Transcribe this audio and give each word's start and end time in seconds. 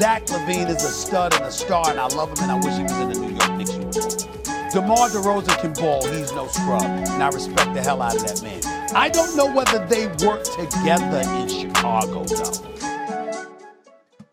Zach 0.00 0.24
LaVine 0.24 0.70
is 0.70 0.82
a 0.82 0.88
stud 0.88 1.34
and 1.34 1.44
a 1.44 1.52
star, 1.52 1.90
and 1.90 2.00
I 2.00 2.06
love 2.06 2.30
him, 2.30 2.48
and 2.48 2.52
I 2.52 2.54
wish 2.54 2.74
he 2.74 2.84
was 2.84 2.92
in 2.92 3.08
the 3.10 3.18
New 3.20 3.36
York 3.36 3.52
Knicks 3.58 3.72
uniform. 3.74 4.70
DeMar 4.72 5.10
DeRozan 5.10 5.60
can 5.60 5.74
ball. 5.74 6.02
He's 6.06 6.32
no 6.32 6.46
scrub. 6.46 6.80
And 6.82 7.22
I 7.22 7.28
respect 7.28 7.74
the 7.74 7.82
hell 7.82 8.00
out 8.00 8.16
of 8.16 8.22
that 8.22 8.42
man. 8.42 8.62
I 8.96 9.10
don't 9.10 9.36
know 9.36 9.52
whether 9.52 9.84
they 9.88 10.06
work 10.26 10.44
together 10.44 11.20
in 11.38 11.48
Chicago, 11.48 12.24
though. 12.24 12.50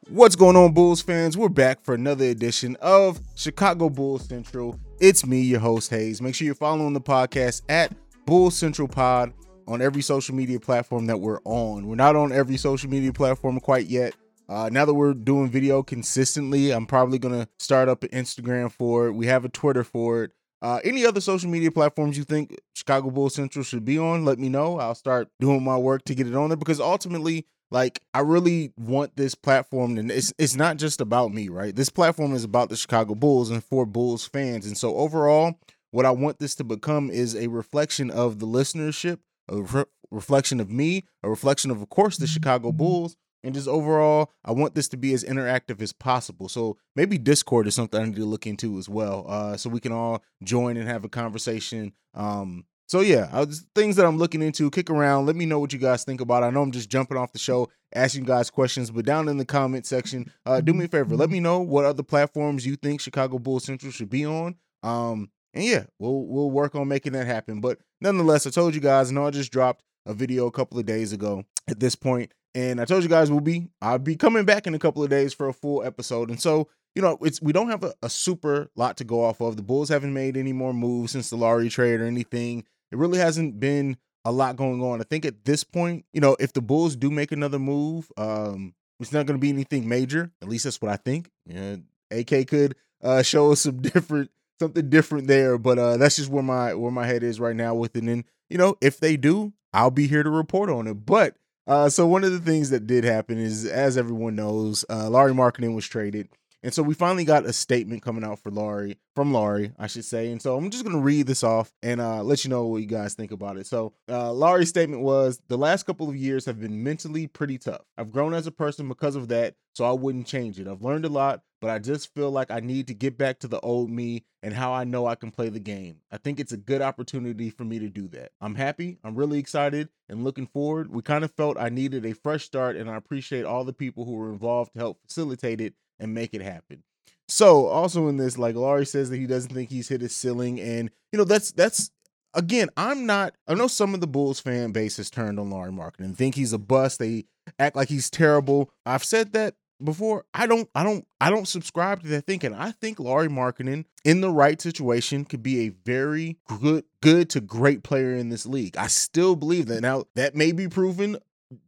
What's 0.07 0.37
going 0.37 0.55
on, 0.55 0.71
Bulls 0.71 1.01
fans? 1.01 1.35
We're 1.37 1.49
back 1.49 1.83
for 1.83 1.93
another 1.93 2.23
edition 2.23 2.77
of 2.79 3.19
Chicago 3.35 3.89
Bulls 3.89 4.25
Central. 4.25 4.79
It's 5.01 5.25
me, 5.25 5.41
your 5.41 5.59
host, 5.59 5.89
Hayes. 5.89 6.21
Make 6.21 6.35
sure 6.35 6.45
you're 6.45 6.55
following 6.55 6.93
the 6.93 7.01
podcast 7.01 7.63
at 7.67 7.91
Bulls 8.25 8.55
Central 8.55 8.87
Pod 8.87 9.33
on 9.67 9.81
every 9.81 10.01
social 10.01 10.33
media 10.33 10.61
platform 10.61 11.07
that 11.07 11.19
we're 11.19 11.41
on. 11.43 11.87
We're 11.87 11.95
not 11.95 12.15
on 12.15 12.31
every 12.31 12.55
social 12.55 12.89
media 12.89 13.11
platform 13.11 13.59
quite 13.59 13.87
yet. 13.87 14.15
Uh, 14.49 14.69
now 14.71 14.85
that 14.85 14.93
we're 14.93 15.13
doing 15.13 15.49
video 15.49 15.83
consistently, 15.83 16.71
I'm 16.71 16.85
probably 16.85 17.19
gonna 17.19 17.49
start 17.59 17.89
up 17.89 18.03
an 18.03 18.09
Instagram 18.09 18.71
for 18.71 19.07
it. 19.07 19.13
We 19.13 19.27
have 19.27 19.43
a 19.43 19.49
Twitter 19.49 19.83
for 19.83 20.23
it. 20.23 20.31
Uh, 20.61 20.79
any 20.83 21.05
other 21.05 21.21
social 21.21 21.49
media 21.49 21.69
platforms 21.69 22.17
you 22.17 22.23
think 22.23 22.57
Chicago 22.75 23.11
Bulls 23.11 23.35
Central 23.35 23.63
should 23.63 23.85
be 23.85 23.99
on? 23.99 24.25
Let 24.25 24.39
me 24.39 24.49
know. 24.49 24.79
I'll 24.79 24.95
start 24.95 25.29
doing 25.39 25.63
my 25.63 25.77
work 25.77 26.03
to 26.05 26.15
get 26.15 26.27
it 26.27 26.35
on 26.35 26.49
there 26.49 26.57
because 26.57 26.79
ultimately, 26.79 27.45
like, 27.69 28.01
I 28.13 28.21
really 28.21 28.71
want 28.77 29.17
this 29.17 29.35
platform, 29.35 29.97
and 29.97 30.09
it's 30.09 30.33
it's 30.39 30.55
not 30.55 30.77
just 30.77 31.01
about 31.01 31.33
me, 31.33 31.49
right? 31.49 31.75
This 31.75 31.89
platform 31.89 32.33
is 32.33 32.45
about 32.45 32.69
the 32.69 32.77
Chicago 32.77 33.13
Bulls 33.13 33.49
and 33.51 33.63
for 33.63 33.85
Bulls 33.85 34.25
fans, 34.25 34.65
and 34.65 34.77
so 34.77 34.95
overall, 34.95 35.59
what 35.91 36.05
I 36.05 36.11
want 36.11 36.39
this 36.39 36.55
to 36.55 36.63
become 36.63 37.11
is 37.11 37.35
a 37.35 37.47
reflection 37.47 38.09
of 38.09 38.39
the 38.39 38.47
listenership, 38.47 39.19
a 39.49 39.61
re- 39.61 39.83
reflection 40.09 40.61
of 40.61 40.71
me, 40.71 41.03
a 41.21 41.29
reflection 41.29 41.69
of, 41.69 41.81
of 41.81 41.89
course, 41.89 42.17
the 42.17 42.27
Chicago 42.27 42.71
Bulls 42.71 43.17
and 43.43 43.53
just 43.53 43.67
overall, 43.67 44.31
I 44.43 44.51
want 44.51 44.75
this 44.75 44.87
to 44.89 44.97
be 44.97 45.13
as 45.13 45.23
interactive 45.23 45.81
as 45.81 45.93
possible. 45.93 46.49
So 46.49 46.77
maybe 46.95 47.17
Discord 47.17 47.67
is 47.67 47.75
something 47.75 48.01
I 48.01 48.05
need 48.05 48.15
to 48.15 48.25
look 48.25 48.47
into 48.47 48.77
as 48.77 48.89
well, 48.89 49.25
uh, 49.27 49.57
so 49.57 49.69
we 49.69 49.79
can 49.79 49.91
all 49.91 50.23
join 50.43 50.77
and 50.77 50.87
have 50.87 51.03
a 51.03 51.09
conversation. 51.09 51.93
Um, 52.13 52.65
so 52.87 53.01
yeah, 53.01 53.37
was, 53.37 53.65
things 53.75 53.97
that 53.97 54.05
I'm 54.05 54.17
looking 54.17 54.41
into. 54.41 54.71
Kick 54.71 54.89
around. 54.89 55.25
Let 55.25 55.35
me 55.35 55.45
know 55.45 55.59
what 55.59 55.73
you 55.73 55.79
guys 55.79 56.03
think 56.03 56.21
about. 56.21 56.43
I 56.43 56.49
know 56.49 56.61
I'm 56.61 56.71
just 56.71 56.89
jumping 56.89 57.17
off 57.17 57.33
the 57.33 57.39
show, 57.39 57.69
asking 57.93 58.21
you 58.21 58.27
guys 58.27 58.49
questions, 58.49 58.91
but 58.91 59.05
down 59.05 59.27
in 59.27 59.37
the 59.37 59.45
comment 59.45 59.85
section, 59.85 60.31
uh, 60.45 60.61
do 60.61 60.73
me 60.73 60.85
a 60.85 60.87
favor. 60.87 61.15
Let 61.15 61.29
me 61.29 61.41
know 61.41 61.59
what 61.59 61.85
other 61.85 62.03
platforms 62.03 62.65
you 62.65 62.77
think 62.77 63.01
Chicago 63.01 63.39
Bulls 63.39 63.65
Central 63.65 63.91
should 63.91 64.09
be 64.09 64.25
on. 64.25 64.55
Um, 64.83 65.29
and 65.53 65.65
yeah, 65.65 65.83
we'll 65.99 66.25
we'll 66.27 66.51
work 66.51 66.75
on 66.75 66.87
making 66.87 67.13
that 67.13 67.27
happen. 67.27 67.59
But 67.59 67.79
nonetheless, 67.99 68.47
I 68.47 68.51
told 68.51 68.73
you 68.73 68.81
guys, 68.81 69.11
I 69.11 69.13
know 69.13 69.27
I 69.27 69.31
just 69.31 69.51
dropped 69.51 69.83
a 70.05 70.13
video 70.13 70.47
a 70.47 70.51
couple 70.51 70.79
of 70.79 70.85
days 70.85 71.11
ago. 71.11 71.43
At 71.69 71.81
this 71.81 71.95
point, 71.95 72.31
and 72.57 72.81
I 72.81 72.85
told 72.85 73.03
you 73.03 73.09
guys 73.09 73.29
we'll 73.29 73.39
be 73.39 73.69
I'll 73.83 73.99
be 73.99 74.15
coming 74.15 74.43
back 74.43 74.65
in 74.65 74.73
a 74.73 74.79
couple 74.79 75.03
of 75.03 75.11
days 75.11 75.31
for 75.31 75.47
a 75.47 75.53
full 75.53 75.83
episode. 75.83 76.31
And 76.31 76.41
so, 76.41 76.67
you 76.95 77.03
know, 77.03 77.19
it's 77.21 77.39
we 77.39 77.53
don't 77.53 77.69
have 77.69 77.83
a, 77.83 77.93
a 78.01 78.09
super 78.09 78.71
lot 78.75 78.97
to 78.97 79.03
go 79.03 79.23
off 79.23 79.41
of. 79.41 79.57
The 79.57 79.61
Bulls 79.61 79.89
haven't 79.89 80.13
made 80.13 80.35
any 80.35 80.53
more 80.53 80.73
moves 80.73 81.11
since 81.11 81.29
the 81.29 81.35
Lauri 81.35 81.69
trade 81.69 82.01
or 82.01 82.05
anything. 82.05 82.63
It 82.91 82.97
really 82.97 83.19
hasn't 83.19 83.59
been 83.59 83.97
a 84.25 84.31
lot 84.31 84.55
going 84.55 84.81
on. 84.81 84.99
I 84.99 85.03
think 85.03 85.23
at 85.23 85.45
this 85.45 85.63
point, 85.63 86.05
you 86.13 86.19
know, 86.19 86.35
if 86.39 86.51
the 86.51 86.61
Bulls 86.61 86.95
do 86.95 87.11
make 87.11 87.31
another 87.31 87.59
move, 87.59 88.11
um, 88.17 88.73
it's 88.99 89.13
not 89.13 89.27
going 89.27 89.37
to 89.37 89.41
be 89.41 89.49
anything 89.49 89.87
major. 89.87 90.31
At 90.41 90.49
least 90.49 90.63
that's 90.63 90.81
what 90.81 90.91
I 90.91 90.95
think. 90.95 91.29
Yeah, 91.45 91.75
AK 92.09 92.47
could 92.47 92.75
uh, 93.03 93.21
show 93.21 93.51
us 93.51 93.61
some 93.61 93.77
different 93.81 94.31
something 94.59 94.89
different 94.89 95.27
there, 95.27 95.59
but 95.59 95.77
uh, 95.77 95.97
that's 95.97 96.15
just 96.15 96.31
where 96.31 96.41
my 96.41 96.73
where 96.73 96.91
my 96.91 97.05
head 97.05 97.21
is 97.21 97.39
right 97.39 97.55
now 97.55 97.75
with 97.75 97.95
it. 97.95 98.03
And 98.03 98.23
you 98.49 98.57
know, 98.57 98.77
if 98.81 98.99
they 98.99 99.15
do, 99.15 99.53
I'll 99.73 99.91
be 99.91 100.07
here 100.07 100.23
to 100.23 100.29
report 100.31 100.71
on 100.71 100.87
it. 100.87 101.05
But 101.05 101.35
uh, 101.67 101.89
so 101.89 102.07
one 102.07 102.23
of 102.23 102.31
the 102.31 102.39
things 102.39 102.69
that 102.69 102.87
did 102.87 103.03
happen 103.03 103.37
is, 103.37 103.65
as 103.65 103.97
everyone 103.97 104.35
knows, 104.35 104.85
uh, 104.89 105.09
Lauri 105.09 105.33
Markkanen 105.33 105.75
was 105.75 105.87
traded, 105.87 106.29
and 106.63 106.73
so 106.73 106.81
we 106.81 106.93
finally 106.93 107.23
got 107.23 107.45
a 107.45 107.53
statement 107.53 108.01
coming 108.01 108.23
out 108.23 108.39
for 108.39 108.51
Lauri 108.51 108.97
from 109.15 109.31
Lauri, 109.31 109.71
I 109.77 109.87
should 109.87 110.05
say. 110.05 110.31
And 110.31 110.41
so 110.41 110.57
I'm 110.57 110.69
just 110.69 110.83
gonna 110.83 110.99
read 110.99 111.27
this 111.27 111.43
off 111.43 111.71
and 111.83 112.01
uh, 112.01 112.23
let 112.23 112.43
you 112.43 112.49
know 112.49 112.65
what 112.65 112.81
you 112.81 112.87
guys 112.87 113.13
think 113.13 113.31
about 113.31 113.57
it. 113.57 113.67
So 113.67 113.93
uh, 114.09 114.63
statement 114.63 115.03
was: 115.03 115.39
"The 115.47 115.57
last 115.57 115.83
couple 115.83 116.09
of 116.09 116.15
years 116.15 116.45
have 116.45 116.59
been 116.59 116.83
mentally 116.83 117.27
pretty 117.27 117.57
tough. 117.57 117.85
I've 117.97 118.11
grown 118.11 118.33
as 118.33 118.47
a 118.47 118.51
person 118.51 118.87
because 118.87 119.15
of 119.15 119.27
that, 119.27 119.55
so 119.75 119.85
I 119.85 119.91
wouldn't 119.91 120.27
change 120.27 120.59
it. 120.59 120.67
I've 120.67 120.81
learned 120.81 121.05
a 121.05 121.09
lot, 121.09 121.41
but 121.59 121.69
I 121.69 121.79
just 121.79 122.13
feel 122.13 122.31
like 122.31 122.51
I 122.51 122.59
need 122.59 122.87
to 122.87 122.93
get 122.93 123.17
back 123.17 123.39
to 123.39 123.47
the 123.47 123.59
old 123.61 123.89
me 123.89 124.25
and 124.43 124.53
how 124.53 124.73
I 124.73 124.83
know 124.83 125.07
I 125.07 125.15
can 125.15 125.31
play 125.31 125.49
the 125.49 125.59
game. 125.59 125.97
I 126.11 126.17
think 126.17 126.39
it's 126.39 126.51
a 126.51 126.57
good 126.57 126.81
opportunity 126.81 127.49
for 127.49 127.63
me 127.63 127.79
to 127.79 127.89
do 127.89 128.07
that. 128.09 128.31
I'm 128.41 128.55
happy, 128.55 128.97
I'm 129.03 129.15
really 129.15 129.39
excited, 129.39 129.89
and 130.09 130.23
looking 130.23 130.47
forward. 130.47 130.91
We 130.91 131.01
kind 131.01 131.23
of 131.23 131.31
felt 131.31 131.57
I 131.57 131.69
needed 131.69 132.05
a 132.05 132.13
fresh 132.13 132.45
start, 132.45 132.75
and 132.75 132.89
I 132.89 132.95
appreciate 132.95 133.45
all 133.45 133.63
the 133.63 133.73
people 133.73 134.05
who 134.05 134.13
were 134.13 134.31
involved 134.31 134.73
to 134.73 134.79
help 134.79 135.01
facilitate 135.07 135.61
it 135.61 135.73
and 135.99 136.13
make 136.13 136.33
it 136.33 136.41
happen. 136.41 136.83
So, 137.27 137.67
also 137.67 138.07
in 138.07 138.17
this, 138.17 138.37
like 138.37 138.55
Lauri 138.55 138.85
says 138.85 139.09
that 139.09 139.17
he 139.17 139.27
doesn't 139.27 139.53
think 139.53 139.69
he's 139.69 139.89
hit 139.89 140.01
his 140.01 140.15
ceiling, 140.15 140.59
and 140.59 140.89
you 141.11 141.17
know 141.17 141.25
that's 141.25 141.51
that's 141.51 141.91
again, 142.33 142.69
I'm 142.77 143.05
not. 143.05 143.35
I 143.47 143.55
know 143.55 143.67
some 143.67 143.93
of 143.93 143.99
the 143.99 144.07
Bulls 144.07 144.39
fan 144.39 144.71
base 144.71 144.97
has 144.97 145.09
turned 145.09 145.39
on 145.39 145.49
Lauri 145.49 145.71
Markkanen 145.71 146.05
and 146.05 146.17
think 146.17 146.35
he's 146.35 146.53
a 146.53 146.57
bust. 146.57 146.99
They 146.99 147.25
act 147.59 147.75
like 147.75 147.89
he's 147.89 148.09
terrible. 148.09 148.71
I've 148.85 149.03
said 149.03 149.33
that 149.33 149.55
before 149.83 150.25
i 150.33 150.47
don't 150.47 150.69
i 150.73 150.83
don't 150.83 151.05
i 151.21 151.29
don't 151.29 151.47
subscribe 151.47 152.01
to 152.01 152.07
that 152.09 152.25
thinking. 152.25 152.53
I 152.53 152.71
think 152.71 152.99
Lauri 152.99 153.27
Markkanen 153.27 153.85
in 154.03 154.21
the 154.21 154.31
right 154.31 154.59
situation 154.61 155.25
could 155.25 155.43
be 155.43 155.65
a 155.65 155.69
very 155.69 156.37
good 156.59 156.85
good 157.01 157.29
to 157.31 157.41
great 157.41 157.83
player 157.83 158.13
in 158.13 158.29
this 158.29 158.45
league. 158.45 158.77
I 158.77 158.87
still 158.87 159.35
believe 159.35 159.67
that. 159.67 159.81
Now 159.81 160.05
that 160.15 160.35
may 160.35 160.51
be 160.51 160.67
proven 160.67 161.17